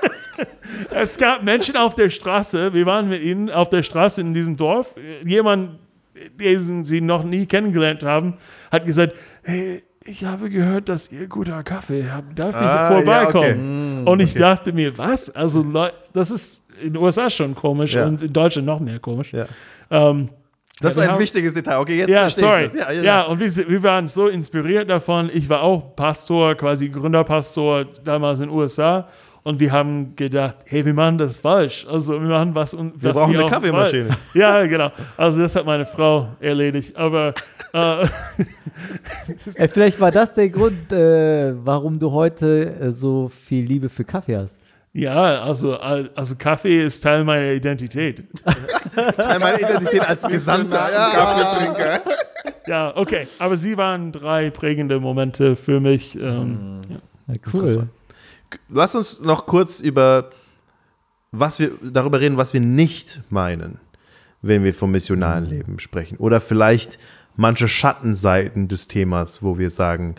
[0.91, 4.57] es gab Menschen auf der Straße, wir waren mit ihnen auf der Straße in diesem
[4.57, 4.95] Dorf.
[5.25, 5.79] Jemand,
[6.39, 8.35] den sie noch nie kennengelernt haben,
[8.71, 12.37] hat gesagt, hey, ich habe gehört, dass ihr guter Kaffee habt.
[12.37, 13.45] Darf ich Ah, vorbeikommen?
[13.94, 15.29] ja, Und ich dachte mir, was?
[15.35, 15.65] Also
[16.13, 18.05] das ist in den USA schon komisch Ja.
[18.05, 19.31] und in Deutschland noch mehr komisch.
[19.33, 19.45] Ja.
[19.91, 20.29] Ähm,
[20.81, 21.77] Das Ja, ist ein haben- wichtiges Detail.
[21.79, 22.65] Okay, jetzt ja, verstehe sorry.
[22.65, 22.81] ich das.
[22.81, 23.21] Ja, ja.
[23.23, 25.29] und wir, wir waren so inspiriert davon.
[25.33, 29.07] Ich war auch Pastor, quasi Gründerpastor damals in den USA.
[29.47, 31.85] Und wir haben gedacht, hey, wir machen das falsch.
[31.87, 34.09] Also wir machen was und Wir was brauchen eine auch Kaffeemaschine.
[34.09, 34.91] falsch- Ja, genau.
[35.17, 36.95] Also das hat meine Frau erledigt.
[36.97, 37.33] Aber
[37.71, 38.07] äh,
[39.55, 44.03] Äh, vielleicht war das der Grund, äh, warum du heute äh, so viel Liebe für
[44.03, 44.53] Kaffee hast.
[44.93, 48.23] ja, also, also Kaffee ist Teil meiner Identität.
[49.17, 50.79] Teil meiner Identität als Gesandter.
[50.91, 51.09] Ja.
[51.11, 52.01] Kaffeetrinker.
[52.67, 53.27] Ja, okay.
[53.39, 56.15] Aber sie waren drei prägende Momente für mich.
[56.19, 56.95] Ähm, ja.
[57.27, 57.87] Ja, cool.
[58.69, 60.31] Lass uns noch kurz über
[61.39, 63.79] was wir darüber reden, was wir nicht meinen,
[64.41, 66.17] wenn wir vom missionalen Leben sprechen.
[66.17, 66.97] Oder vielleicht
[67.35, 70.15] manche Schattenseiten des Themas, wo wir sagen,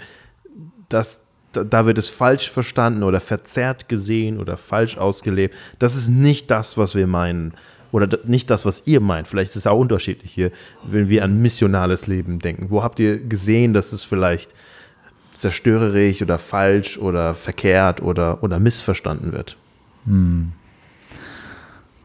[0.88, 1.20] dass
[1.52, 5.54] da, wird es falsch verstanden oder verzerrt gesehen oder falsch ausgelebt.
[5.78, 7.54] Das ist nicht das, was wir meinen.
[7.92, 9.26] Oder nicht das, was ihr meint.
[9.26, 10.50] Vielleicht ist es auch unterschiedlich hier,
[10.82, 12.68] wenn wir an missionales Leben denken.
[12.68, 14.52] Wo habt ihr gesehen, dass es vielleicht
[15.36, 19.56] zerstörerisch oder falsch oder verkehrt oder, oder missverstanden wird?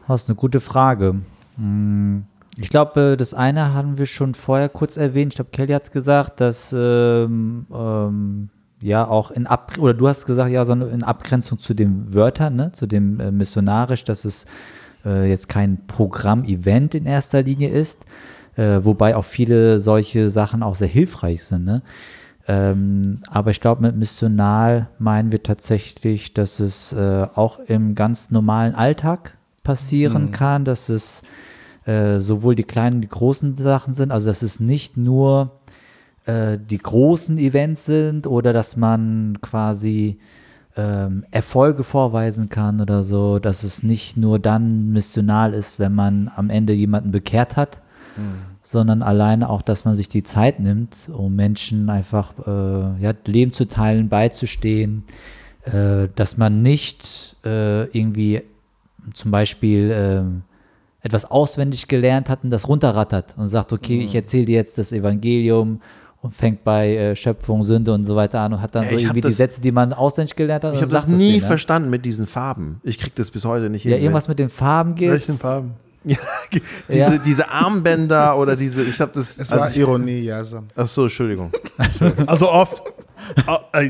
[0.08, 1.16] Das ist eine gute Frage.
[1.56, 2.24] Hm,
[2.58, 5.32] Ich glaube, das eine haben wir schon vorher kurz erwähnt.
[5.32, 10.08] Ich glaube, Kelly hat es gesagt, dass ähm, ähm, ja auch in Ab oder du
[10.08, 14.24] hast gesagt, ja, so in Abgrenzung zu den Wörtern, ne, zu dem äh, missionarisch, dass
[14.24, 14.44] es
[15.06, 18.00] äh, jetzt kein Programm-Event in erster Linie ist,
[18.56, 21.64] äh, wobei auch viele solche Sachen auch sehr hilfreich sind.
[21.64, 21.82] Ne?
[22.48, 28.30] Ähm, aber ich glaube, mit missional meinen wir tatsächlich, dass es äh, auch im ganz
[28.30, 31.22] normalen Alltag passieren kann, dass es
[31.84, 35.60] äh, sowohl die kleinen, die großen Sachen sind, also dass es nicht nur
[36.26, 40.18] äh, die großen Events sind oder dass man quasi
[40.76, 46.30] ähm, Erfolge vorweisen kann oder so, dass es nicht nur dann missional ist, wenn man
[46.34, 47.80] am Ende jemanden bekehrt hat,
[48.62, 53.52] sondern alleine auch, dass man sich die Zeit nimmt, um Menschen einfach äh, ja, Leben
[53.52, 55.04] zu teilen, beizustehen,
[55.64, 58.42] äh, dass man nicht äh, irgendwie
[59.14, 60.42] zum Beispiel ähm,
[61.00, 64.92] etwas auswendig gelernt hat und das runterrattert und sagt, okay, ich erzähle dir jetzt das
[64.92, 65.80] Evangelium
[66.20, 68.94] und fängt bei äh, Schöpfung, Sünde und so weiter an und hat dann Ja, so
[68.96, 70.74] irgendwie die das- Sätze, die man auswendig gelernt hat.
[70.74, 71.46] Ich habe das nie denen, ne?
[71.48, 72.80] verstanden mit diesen Farben.
[72.84, 74.02] Ich krieg das bis heute nicht Ja, hin.
[74.02, 75.10] irgendwas mit den Farben gibt.
[75.10, 75.72] Welchen Farben?
[76.04, 76.16] Ja,
[76.88, 77.18] diese, Ja.
[77.18, 79.38] diese Armbänder oder diese, ich habe das.
[79.38, 80.42] Es also war ich- Ironie, ja.
[80.44, 80.62] So.
[80.76, 81.52] Ach so, Entschuldigung.
[82.26, 82.82] Also oft,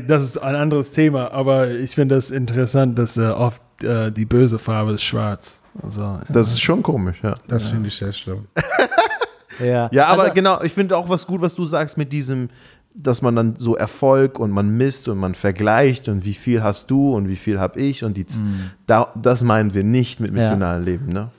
[0.07, 4.25] das ist ein anderes Thema, aber ich finde das interessant, dass äh, oft äh, die
[4.25, 5.63] böse Farbe ist schwarz.
[5.81, 6.21] Also, ja.
[6.29, 7.33] Das ist schon komisch, ja.
[7.47, 8.45] Das finde ich sehr schlimm.
[9.59, 12.49] Ja, Ja, aber also, genau, ich finde auch was gut, was du sagst mit diesem,
[12.95, 16.89] dass man dann so Erfolg und man misst und man vergleicht und wie viel hast
[16.89, 18.41] du und wie viel habe ich und die, Z-
[18.87, 21.29] da, das meinen wir nicht mit missionalen Leben, ne?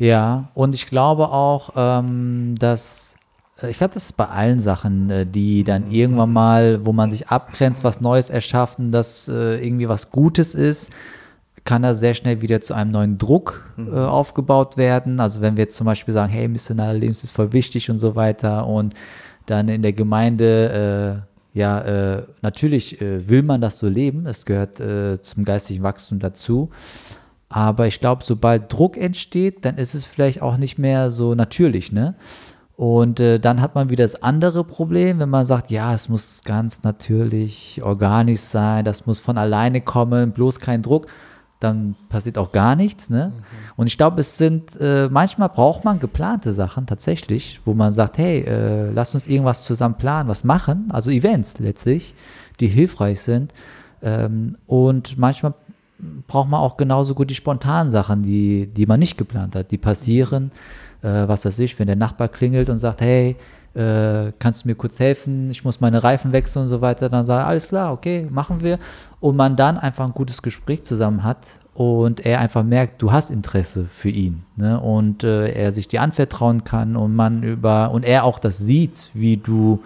[0.00, 3.16] Ja, und ich glaube auch, ähm, dass,
[3.62, 7.10] äh, ich glaube, das ist bei allen Sachen, äh, die dann irgendwann mal, wo man
[7.10, 10.88] sich abgrenzt, was Neues erschaffen, dass äh, irgendwie was Gutes ist,
[11.64, 15.20] kann da sehr schnell wieder zu einem neuen Druck äh, aufgebaut werden.
[15.20, 18.16] Also wenn wir jetzt zum Beispiel sagen, hey, missionale Lebens ist voll wichtig und so
[18.16, 18.94] weiter und
[19.44, 24.76] dann in der Gemeinde, äh, ja, äh, natürlich will man das so leben, es gehört
[24.76, 26.70] zum geistigen Wachstum dazu.
[27.50, 31.92] Aber ich glaube, sobald Druck entsteht, dann ist es vielleicht auch nicht mehr so natürlich,
[31.92, 32.14] ne?
[32.76, 36.42] Und äh, dann hat man wieder das andere Problem, wenn man sagt, ja, es muss
[36.44, 41.08] ganz natürlich, organisch sein, das muss von alleine kommen, bloß kein Druck,
[41.58, 43.32] dann passiert auch gar nichts, ne?
[43.76, 48.16] Und ich glaube, es sind, äh, manchmal braucht man geplante Sachen tatsächlich, wo man sagt,
[48.16, 52.14] hey, äh, lass uns irgendwas zusammen planen, was machen, also Events letztlich,
[52.60, 53.52] die hilfreich sind.
[54.02, 55.52] Ähm, und manchmal
[56.26, 59.78] braucht man auch genauso gut die spontanen Sachen, die, die man nicht geplant hat, die
[59.78, 60.52] passieren.
[61.02, 63.36] Äh, was weiß ich, wenn der Nachbar klingelt und sagt, hey,
[63.74, 65.50] äh, kannst du mir kurz helfen?
[65.50, 67.08] Ich muss meine Reifen wechseln und so weiter.
[67.08, 68.78] Dann sagt er, alles klar, okay, machen wir.
[69.20, 71.38] Und man dann einfach ein gutes Gespräch zusammen hat
[71.74, 74.42] und er einfach merkt, du hast Interesse für ihn.
[74.56, 74.80] Ne?
[74.80, 79.10] Und äh, er sich dir anvertrauen kann und man über, und er auch das sieht,
[79.14, 79.82] wie du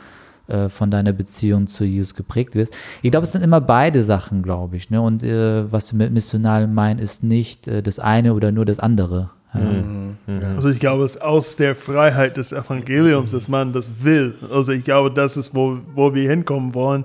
[0.46, 2.74] äh, von deiner Beziehung zu Jesus geprägt wirst.
[3.02, 4.90] Ich glaube, es sind immer beide Sachen, glaube ich.
[4.90, 5.00] Ne?
[5.00, 8.78] Und äh, was wir mit missional meinen, ist nicht äh, das eine oder nur das
[8.78, 9.30] andere.
[9.54, 10.54] Ja.
[10.56, 14.34] Also ich glaube, es ist aus der Freiheit des Evangeliums, dass man das will.
[14.50, 17.04] Also ich glaube, das ist, wo, wo wir hinkommen wollen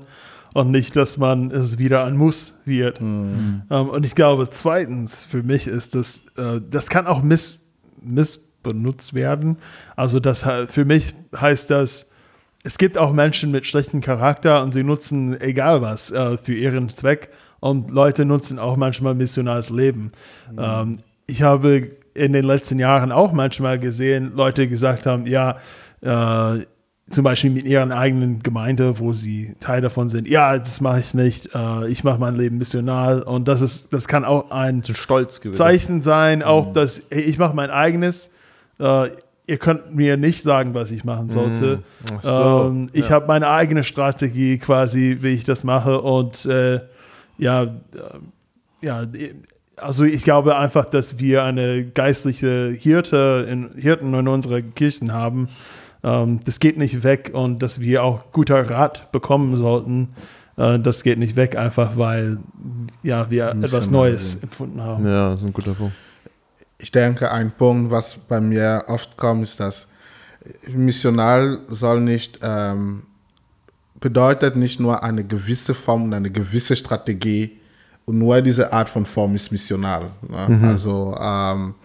[0.54, 3.00] und nicht, dass man es wieder ein Muss wird.
[3.00, 7.68] Ähm, und ich glaube, zweitens für mich ist das, äh, das kann auch miss,
[8.02, 9.58] missbenutzt werden.
[9.96, 12.09] Also das für mich heißt das,
[12.64, 16.90] es gibt auch Menschen mit schlechtem Charakter und sie nutzen egal was äh, für ihren
[16.90, 17.30] Zweck.
[17.62, 20.12] Und Leute nutzen auch manchmal missionales Leben.
[20.58, 25.58] Ähm, ich habe in den letzten Jahren auch manchmal gesehen, Leute gesagt haben, ja,
[26.02, 26.66] äh,
[27.10, 31.14] zum Beispiel mit ihren eigenen Gemeinde, wo sie Teil davon sind, ja, das mache ich
[31.14, 33.22] nicht, äh, ich mache mein Leben missional.
[33.22, 35.58] Und das ist, das kann auch ein Stolz gewesen.
[35.58, 38.32] Zeichen sein, auch dass hey, ich mache mein eigenes.
[38.80, 39.10] Äh,
[39.50, 41.82] ihr könnt mir nicht sagen, was ich machen sollte.
[42.16, 46.02] Ach so, ähm, ich habe meine eigene Strategie quasi, wie ich das mache.
[46.02, 46.82] Und äh,
[47.38, 47.68] ja, äh,
[48.82, 49.06] ja,
[49.76, 55.50] also ich glaube einfach, dass wir eine geistliche Hirte in, Hirten in unserer Kirchen haben.
[56.04, 60.10] Ähm, das geht nicht weg und dass wir auch guter Rat bekommen sollten.
[60.58, 62.38] Äh, das geht nicht weg, einfach weil
[63.02, 65.06] ja, wir etwas Neues empfunden haben.
[65.06, 65.96] Ja, das ist ein guter Punkt.
[66.82, 69.88] Ich denke, ein Punkt, was bei mir oft kommt, ist, dass
[70.68, 73.04] missional soll nicht, ähm,
[74.00, 77.60] bedeutet nicht nur eine gewisse Form und eine gewisse Strategie
[78.06, 80.10] und nur diese Art von Form ist missional.
[80.28, 80.70] Ne?
[80.70, 81.76] Also ähm,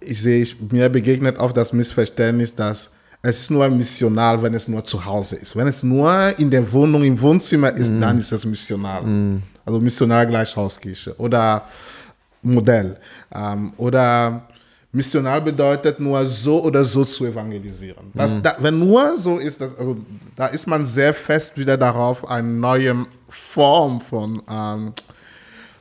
[0.00, 2.90] ich sehe, ich, mir begegnet oft das Missverständnis, dass
[3.22, 5.56] es ist nur missional, wenn es nur zu Hause ist.
[5.56, 8.00] Wenn es nur in der Wohnung, im Wohnzimmer ist, Mhm.
[8.02, 9.40] dann ist es missional.
[9.64, 11.66] Also missional gleich Hauskirche oder
[12.44, 12.98] Modell.
[13.34, 14.42] Ähm, oder
[14.92, 18.10] missional bedeutet nur so oder so zu evangelisieren.
[18.14, 19.96] Das, da, wenn nur so ist, das, also,
[20.36, 24.92] da ist man sehr fest wieder darauf, eine neue Form von, ähm,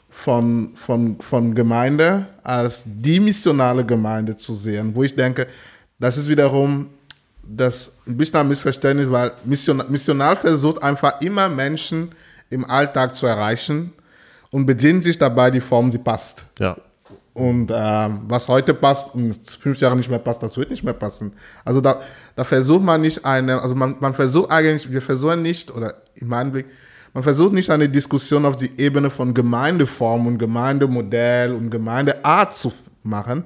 [0.09, 5.47] von, von, von Gemeinde als die missionale Gemeinde zu sehen, wo ich denke,
[5.99, 6.89] das ist wiederum
[7.45, 12.11] das ein bisschen ein Missverständnis, weil Mission, missional versucht einfach immer Menschen
[12.49, 13.93] im Alltag zu erreichen
[14.53, 16.45] und bedient sich dabei die Form, sie passt.
[16.59, 16.77] Ja.
[17.33, 20.93] Und ähm, was heute passt und fünf Jahre nicht mehr passt, das wird nicht mehr
[20.93, 21.33] passen.
[21.65, 21.99] Also da,
[22.35, 26.27] da versucht man nicht eine, also man, man versucht eigentlich, wir versuchen nicht, oder in
[26.27, 26.67] meinem Blick,
[27.15, 32.71] man versucht nicht eine Diskussion auf die Ebene von Gemeindeform und Gemeindemodell und Gemeindeart zu
[33.01, 33.45] machen.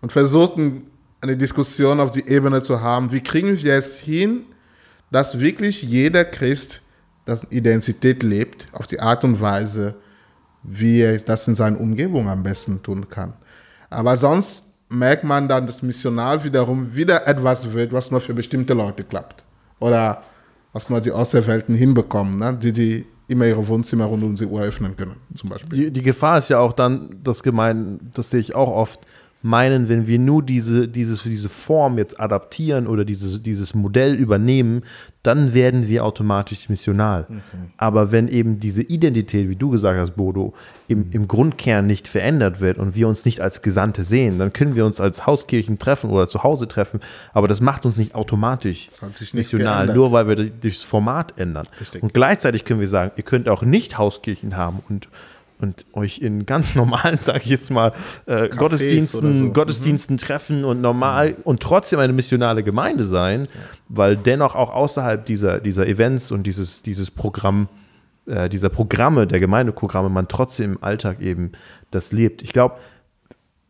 [0.00, 0.84] Man versucht ein,
[1.20, 4.44] eine Diskussion auf die Ebene zu haben, wie kriegen wir es hin,
[5.10, 6.80] dass wirklich jeder Christ
[7.24, 9.96] das Identität lebt, auf die Art und Weise,
[10.64, 13.34] wie er das in seiner Umgebung am besten tun kann.
[13.90, 18.74] Aber sonst merkt man dann, dass Missional wiederum wieder etwas wird, was nur für bestimmte
[18.74, 19.44] Leute klappt.
[19.78, 20.22] Oder
[20.72, 22.58] was nur die Auserwählten hinbekommen, ne?
[22.60, 25.78] die, die immer ihre Wohnzimmer rund um die Uhr öffnen können, zum Beispiel.
[25.78, 29.00] Die, die Gefahr ist ja auch dann, dass Gemeinden, das sehe ich auch oft,
[29.44, 34.84] meinen, wenn wir nur diese, dieses, diese Form jetzt adaptieren oder dieses, dieses Modell übernehmen,
[35.22, 37.26] dann werden wir automatisch missional.
[37.76, 40.54] Aber wenn eben diese Identität, wie du gesagt hast, Bodo,
[40.88, 44.76] im, im Grundkern nicht verändert wird und wir uns nicht als Gesandte sehen, dann können
[44.76, 47.00] wir uns als Hauskirchen treffen oder zu Hause treffen,
[47.34, 48.88] aber das macht uns nicht automatisch
[49.20, 49.96] nicht missional, geändert.
[49.96, 51.68] nur weil wir das Format ändern.
[51.78, 52.02] Richtig.
[52.02, 55.08] Und gleichzeitig können wir sagen, ihr könnt auch nicht Hauskirchen haben und,
[55.58, 57.92] und euch in ganz normalen, sage ich jetzt mal,
[58.26, 59.44] äh, Gottesdiensten, so.
[59.44, 59.52] Mhm.
[59.52, 63.46] Gottesdiensten treffen und normal und trotzdem eine missionale Gemeinde sein,
[63.88, 67.68] weil dennoch auch außerhalb dieser, dieser Events und dieses, dieses Programm,
[68.26, 71.52] äh, dieser Programme, der Gemeindeprogramme, man trotzdem im Alltag eben
[71.90, 72.42] das lebt.
[72.42, 72.76] Ich glaube,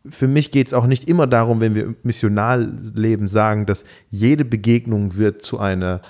[0.09, 4.45] für mich geht es auch nicht immer darum, wenn wir im Missionalleben sagen, dass jede
[4.45, 6.01] Begegnung wird zu einer,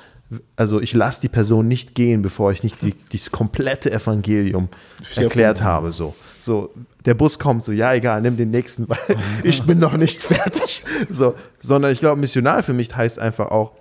[0.56, 4.70] also ich lasse die Person nicht gehen, bevor ich nicht die, das komplette Evangelium
[5.16, 5.92] erklärt habe.
[5.92, 6.16] So.
[6.40, 6.72] so,
[7.06, 8.98] der Bus kommt, so, ja, egal, nimm den nächsten, weil
[9.44, 10.84] ich bin noch nicht fertig.
[11.10, 13.74] So, sondern ich glaube, missional für mich heißt einfach auch,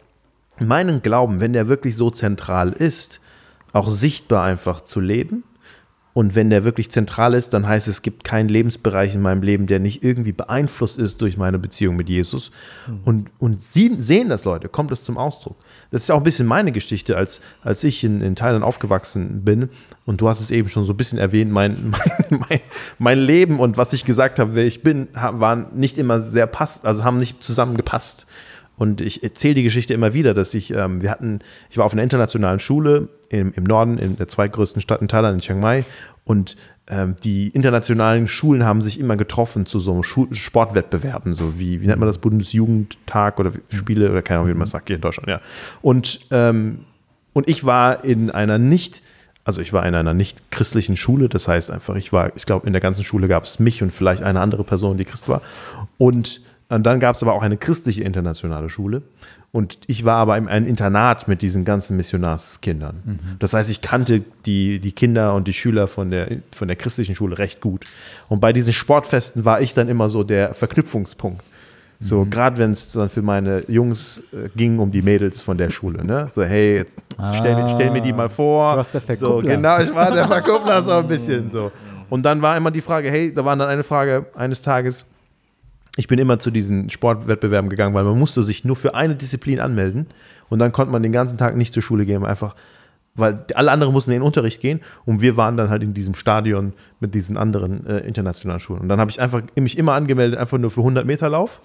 [0.59, 3.21] meinen Glauben, wenn der wirklich so zentral ist,
[3.73, 5.43] auch sichtbar einfach zu leben.
[6.15, 9.43] Und wenn der wirklich zentral ist, dann heißt es, es gibt keinen Lebensbereich in meinem
[9.43, 12.53] Leben, der nicht irgendwie beeinflusst ist durch meine Beziehung mit Jesus.
[13.05, 15.57] Und, und sie sehen das, Leute, kommt es zum Ausdruck.
[15.91, 19.71] Das ist auch ein bisschen meine Geschichte, als, als ich in, in Thailand aufgewachsen bin.
[20.07, 21.91] Und du hast es eben schon so ein bisschen erwähnt, mein,
[22.31, 22.61] mein, mein,
[22.99, 26.87] mein Leben und was ich gesagt habe, wer ich bin, waren nicht immer sehr passt,
[26.87, 28.25] also haben nicht zusammengepasst.
[28.77, 31.41] Und ich erzähle die Geschichte immer wieder, dass ich, ähm, wir hatten,
[31.71, 33.09] ich war auf einer internationalen Schule
[33.41, 35.85] im, im Norden, in der zweitgrößten Stadt in Thailand, in Chiang Mai.
[36.25, 36.57] Und
[36.87, 41.87] ähm, die internationalen Schulen haben sich immer getroffen zu so einem Sportwettbewerben, so wie, wie
[41.87, 45.03] nennt man das, Bundesjugendtag oder Spiele oder keine Ahnung, wie man das sagt hier in
[45.03, 45.41] Deutschland, ja.
[45.81, 46.81] Und, ähm,
[47.33, 49.03] und ich war in einer nicht,
[49.45, 52.67] also ich war in einer nicht christlichen Schule, das heißt einfach, ich war, ich glaube,
[52.67, 55.41] in der ganzen Schule gab es mich und vielleicht eine andere Person, die Christ war.
[55.97, 59.03] Und, und dann gab es aber auch eine christliche internationale Schule.
[59.55, 63.37] Und ich war aber in einem Internat mit diesen ganzen Missionarskindern.
[63.39, 67.15] Das heißt, ich kannte die, die Kinder und die Schüler von der, von der christlichen
[67.15, 67.85] Schule recht gut.
[68.29, 71.45] Und bei diesen Sportfesten war ich dann immer so der Verknüpfungspunkt.
[72.01, 75.71] So, gerade wenn es dann für meine Jungs äh, ging um die Mädels von der
[75.71, 76.29] Schule, ne?
[76.35, 76.99] So, hey, jetzt
[77.37, 78.85] stell, mir, stell mir die mal vor.
[78.93, 81.71] Du der so, genau, ich war der Verkuppler so ein bisschen so.
[82.11, 85.07] Und dann war immer die Frage, hey, da war dann eine Frage eines Tages,
[85.97, 89.61] ich bin immer zu diesen Sportwettbewerben gegangen, weil man musste sich nur für eine Disziplin
[89.61, 90.07] anmelden
[90.49, 92.55] und dann konnte man den ganzen Tag nicht zur Schule gehen, einfach
[93.17, 96.15] weil alle anderen mussten in den Unterricht gehen und wir waren dann halt in diesem
[96.15, 98.81] Stadion mit diesen anderen äh, internationalen Schulen.
[98.81, 101.61] Und dann habe ich einfach mich immer angemeldet, einfach nur für 100 Meter Lauf.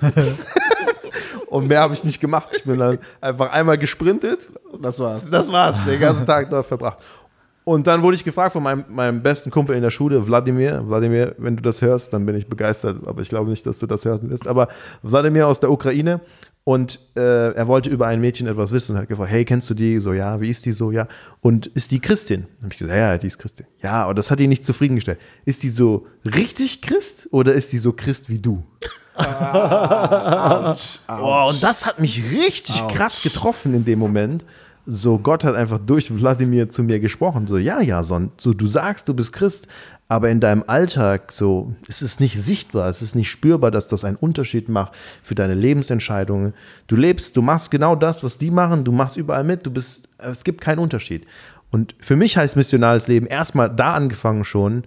[1.48, 2.48] und mehr habe ich nicht gemacht.
[2.56, 4.50] Ich bin dann einfach einmal gesprintet.
[4.80, 5.30] Das war's.
[5.30, 6.98] Das war's, den ganzen Tag dort verbracht.
[7.68, 10.84] Und dann wurde ich gefragt von meinem, meinem besten Kumpel in der Schule, Wladimir.
[10.86, 13.88] Wladimir, wenn du das hörst, dann bin ich begeistert, aber ich glaube nicht, dass du
[13.88, 14.46] das hören wirst.
[14.46, 14.68] Aber
[15.02, 16.20] Wladimir aus der Ukraine
[16.62, 19.74] und äh, er wollte über ein Mädchen etwas wissen und hat gefragt, hey, kennst du
[19.74, 19.98] die?
[19.98, 20.92] So, ja, wie ist die so?
[20.92, 21.08] Ja.
[21.40, 22.42] Und ist die Christin?
[22.42, 23.66] Dann habe ich gesagt, ja, die ist Christin.
[23.82, 25.18] Ja, aber das hat ihn nicht zufriedengestellt.
[25.44, 28.62] Ist die so richtig Christ oder ist die so Christ wie du?
[29.16, 30.76] Boah,
[31.48, 34.44] und das hat mich richtig krass getroffen in dem Moment.
[34.88, 37.48] So, Gott hat einfach durch Wladimir zu mir gesprochen.
[37.48, 39.66] So, ja, ja, Son, so, du sagst, du bist Christ,
[40.06, 44.04] aber in deinem Alltag so, es ist nicht sichtbar, es ist nicht spürbar, dass das
[44.04, 46.54] einen Unterschied macht für deine Lebensentscheidungen.
[46.86, 50.08] Du lebst, du machst genau das, was die machen, du machst überall mit, du bist,
[50.18, 51.26] es gibt keinen Unterschied.
[51.72, 54.84] Und für mich heißt missionales Leben erstmal da angefangen schon,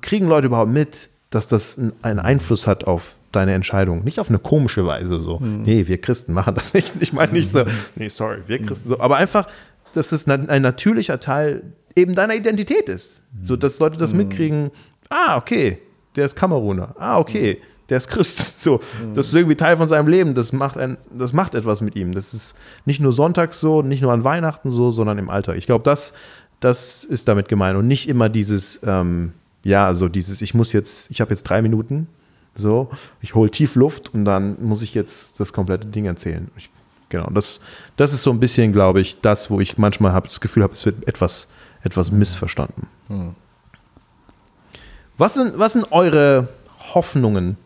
[0.00, 4.04] kriegen Leute überhaupt mit, dass das einen Einfluss hat auf deine Entscheidung.
[4.04, 5.40] Nicht auf eine komische Weise so.
[5.40, 5.62] Hm.
[5.62, 6.94] Nee, wir Christen machen das nicht.
[7.00, 7.64] Ich meine nicht so,
[7.96, 9.00] nee, sorry, wir Christen so.
[9.00, 9.46] Aber einfach,
[9.94, 11.62] dass es ein, natürlicher Teil
[11.96, 13.20] eben deiner Identität ist.
[13.42, 14.70] So, dass Leute das mitkriegen,
[15.10, 15.78] ah, okay,
[16.16, 16.94] der ist Kameruner.
[16.98, 18.52] Ah, okay, der ist Christ.
[18.62, 18.80] So,
[19.14, 20.34] das ist irgendwie Teil von seinem Leben.
[20.36, 22.12] Das macht, ein, das macht etwas mit ihm.
[22.12, 25.56] Das ist nicht nur sonntags so, nicht nur an Weihnachten so, sondern im Alltag.
[25.56, 26.12] Ich glaube, das,
[26.60, 27.76] das ist damit gemeint.
[27.76, 29.32] Und nicht immer dieses, ähm,
[29.64, 32.06] ja, also dieses, ich muss jetzt, ich habe jetzt drei Minuten,
[32.54, 32.90] so,
[33.20, 36.50] ich hole tief Luft und dann muss ich jetzt das komplette Ding erzählen.
[36.56, 36.70] Ich,
[37.08, 37.60] genau, das,
[37.96, 40.74] das ist so ein bisschen, glaube ich, das, wo ich manchmal hab, das Gefühl habe,
[40.74, 41.48] es wird etwas,
[41.82, 42.88] etwas missverstanden.
[45.16, 46.48] Was, sind, was sind eure
[46.94, 47.56] Hoffnungen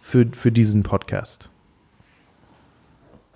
[0.00, 1.48] für, für diesen Podcast?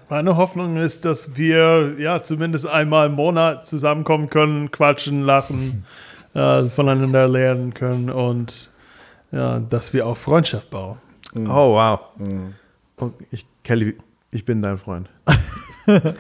[0.09, 5.85] Meine Hoffnung ist, dass wir ja zumindest einmal im Monat zusammenkommen können, quatschen, lachen,
[6.35, 8.70] äh, voneinander lernen können und
[9.33, 10.99] ja, dass wir auch Freundschaft bauen.
[11.35, 12.01] Oh, wow.
[12.97, 13.97] Und ich, Kelly,
[14.31, 15.09] ich bin dein Freund.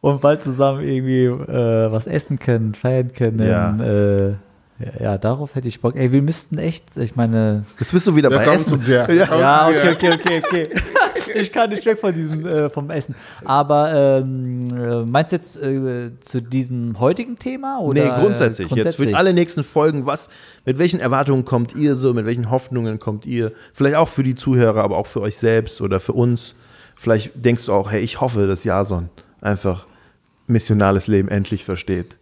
[0.00, 3.46] Und bald zusammen irgendwie äh, was essen können, feiern können.
[3.46, 3.76] Ja.
[3.76, 4.36] Äh, ja,
[5.00, 5.94] ja, darauf hätte ich Bock.
[5.94, 7.66] Ey, wir müssten echt, ich meine.
[7.78, 8.80] Jetzt bist du wieder Der bei Essen.
[8.80, 9.08] sehr.
[9.12, 9.38] Ja.
[9.38, 10.68] Ja, okay, okay, okay, okay.
[11.42, 13.14] Ich kann nicht weg von diesem, äh, vom Essen.
[13.44, 17.78] Aber ähm, äh, meinst du jetzt äh, zu diesem heutigen Thema?
[17.80, 18.70] Oder, Nee, grundsätzlich.
[18.72, 20.28] äh, Jetzt für alle nächsten Folgen, was,
[20.64, 23.52] mit welchen Erwartungen kommt ihr so, mit welchen Hoffnungen kommt ihr?
[23.74, 26.54] Vielleicht auch für die Zuhörer, aber auch für euch selbst oder für uns.
[26.96, 29.08] Vielleicht denkst du auch, hey, ich hoffe, dass Jason
[29.40, 29.86] einfach
[30.46, 32.16] missionales Leben endlich versteht.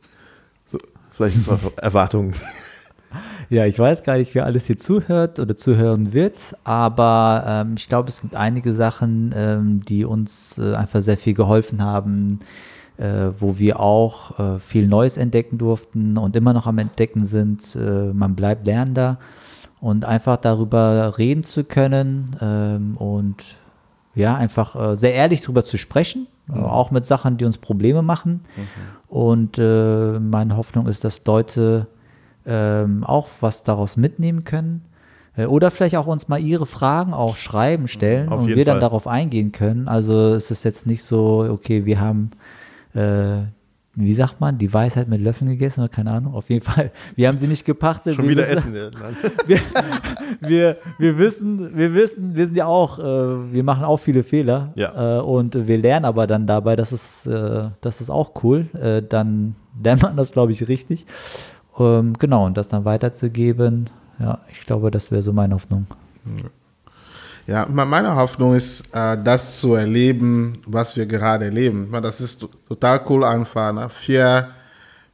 [0.71, 0.79] So,
[1.11, 2.33] vielleicht ist es eure Erwartung.
[3.49, 7.89] Ja, ich weiß gar nicht, wer alles hier zuhört oder zuhören wird, aber ähm, ich
[7.89, 12.41] glaube, es gibt einige Sachen, ähm, die uns äh, einfach sehr viel geholfen haben,
[12.97, 17.75] äh, wo wir auch äh, viel Neues entdecken durften und immer noch am Entdecken sind.
[17.75, 19.19] Äh, man bleibt lernender
[19.81, 23.57] und einfach darüber reden zu können ähm, und
[24.15, 28.03] ja, einfach äh, sehr ehrlich darüber zu sprechen, äh, auch mit Sachen, die uns Probleme
[28.03, 28.45] machen.
[29.09, 31.87] Und äh, meine Hoffnung ist, dass Leute
[32.47, 34.83] ähm, auch was daraus mitnehmen können.
[35.37, 38.75] Äh, Oder vielleicht auch uns mal ihre Fragen auch schreiben, stellen Auf und wir dann
[38.75, 38.81] Fall.
[38.81, 39.89] darauf eingehen können.
[39.89, 42.31] Also es ist jetzt nicht so, okay, wir haben,
[42.95, 43.43] äh,
[43.95, 46.35] wie sagt man, die Weisheit mit Löffeln gegessen oder keine Ahnung.
[46.35, 48.15] Auf jeden Fall, wir haben sie nicht gepachtet.
[48.17, 48.93] Schon wir wieder wissen, Essen.
[48.95, 49.11] ja.
[49.47, 49.61] Wir,
[50.41, 54.73] wir, wir wissen, wir wissen, wir sind ja auch, äh, wir machen auch viele Fehler
[54.77, 55.19] Ja.
[55.19, 58.67] äh, und wir lernen aber dann dabei, das ist, äh, das ist auch cool.
[58.81, 61.05] Äh, dann lernt man das, glaube ich, richtig.
[61.81, 65.87] Ähm, genau, und das dann weiterzugeben, ja, ich glaube, das wäre so meine Hoffnung.
[67.47, 71.91] Ja, me- meine Hoffnung ist, äh, das zu erleben, was wir gerade erleben.
[72.03, 73.73] Das ist to- total cool einfach.
[73.73, 73.89] Ne?
[73.89, 74.49] Vier,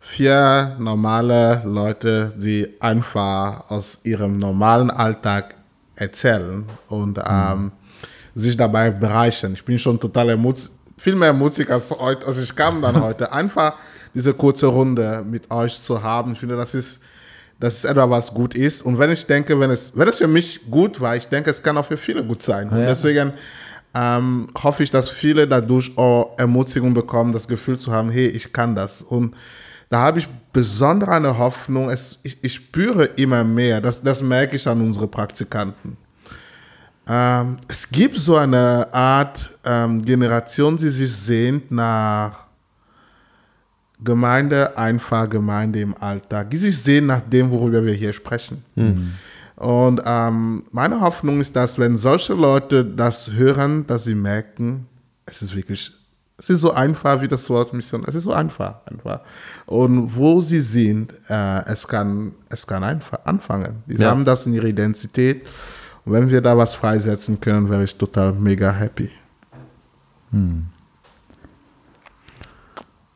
[0.00, 5.54] vier normale Leute, die einfach aus ihrem normalen Alltag
[5.94, 7.72] erzählen und ähm,
[8.34, 9.54] sich dabei bereichern.
[9.54, 13.32] Ich bin schon total ermutigt, viel mehr ermutigt als heute, als ich kam dann heute.
[13.32, 13.74] Einfach
[14.16, 16.32] diese kurze Runde mit euch zu haben.
[16.32, 17.00] Ich finde, das ist
[17.60, 18.82] das ist etwas, was gut ist.
[18.82, 21.62] Und wenn ich denke, wenn es, wenn es für mich gut war, ich denke, es
[21.62, 22.68] kann auch für viele gut sein.
[22.70, 22.78] Ja.
[22.86, 23.32] deswegen
[23.94, 28.52] ähm, hoffe ich, dass viele dadurch auch Ermutigung bekommen, das Gefühl zu haben, hey, ich
[28.52, 29.00] kann das.
[29.00, 29.34] Und
[29.88, 31.88] da habe ich besondere eine Hoffnung.
[31.88, 35.96] Es, ich, ich spüre immer mehr, das, das merke ich an unsere Praktikanten.
[37.08, 42.45] Ähm, es gibt so eine Art ähm, Generation, die sich sehnt nach
[44.02, 48.62] Gemeinde, einfach Gemeinde im Alltag, die sich sehen nach dem, worüber wir hier sprechen.
[49.56, 54.86] Und ähm, meine Hoffnung ist, dass wenn solche Leute das hören, dass sie merken,
[55.24, 55.90] es ist wirklich,
[56.36, 59.20] es ist so einfach wie das Wort Mission, es ist so einfach, einfach.
[59.64, 63.82] Und wo sie sind, äh, es kann, es kann einfach anfangen.
[63.86, 64.10] Die Ja.
[64.10, 65.46] haben das in ihrer Identität.
[66.04, 69.10] Und wenn wir da was freisetzen können, wäre ich total mega happy.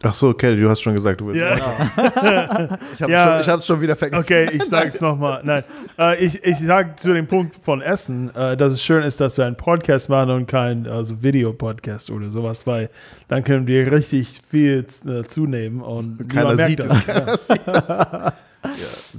[0.03, 1.41] Ach so, Kelly, du hast schon gesagt, du willst.
[1.43, 1.57] Ja.
[2.95, 3.33] Ich habe Ja.
[3.33, 4.23] schon, ich hab's schon wieder vergessen.
[4.23, 5.41] Okay, ich sag's nochmal.
[5.45, 5.63] Nein,
[5.99, 9.37] äh, ich, ich sag zu dem Punkt von Essen, äh, dass es schön ist, dass
[9.37, 12.89] wir einen Podcast machen und kein also Videopodcast oder sowas, weil
[13.29, 16.87] dann können wir richtig viel äh, zunehmen und Keiner niemand sieht es.
[16.89, 17.05] das.
[17.07, 18.33] Keiner sieht das.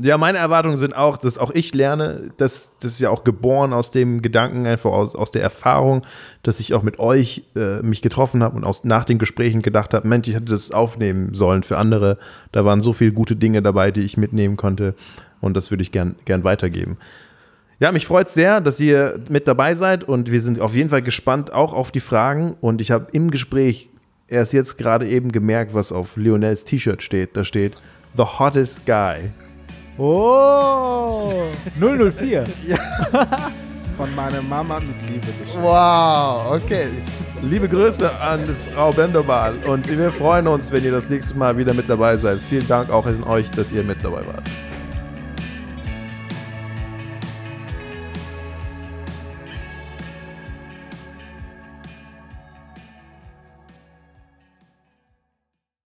[0.01, 3.73] Ja, meine Erwartungen sind auch, dass auch ich lerne, dass das ist ja auch geboren
[3.73, 6.03] aus dem Gedanken, einfach aus, aus der Erfahrung,
[6.43, 9.93] dass ich auch mit euch äh, mich getroffen habe und aus, nach den Gesprächen gedacht
[9.93, 12.17] habe, Mensch, ich hätte das aufnehmen sollen für andere.
[12.51, 14.95] Da waren so viele gute Dinge dabei, die ich mitnehmen konnte.
[15.39, 16.97] Und das würde ich gern, gern weitergeben.
[17.79, 21.01] Ja, mich freut sehr, dass ihr mit dabei seid und wir sind auf jeden Fall
[21.01, 22.55] gespannt auch auf die Fragen.
[22.61, 23.89] Und ich habe im Gespräch
[24.27, 27.35] erst jetzt gerade eben gemerkt, was auf Lionels T-Shirt steht.
[27.35, 27.75] Da steht
[28.15, 29.31] The Hottest Guy.
[29.97, 31.45] Oh,
[31.79, 32.43] 004.
[33.97, 35.61] Von meiner Mama mit Liebe geschenkt.
[35.61, 36.87] Wow, okay.
[37.41, 41.73] Liebe Grüße an Frau Benderbal und wir freuen uns, wenn ihr das nächste Mal wieder
[41.73, 42.39] mit dabei seid.
[42.39, 44.43] Vielen Dank auch an euch, dass ihr mit dabei wart.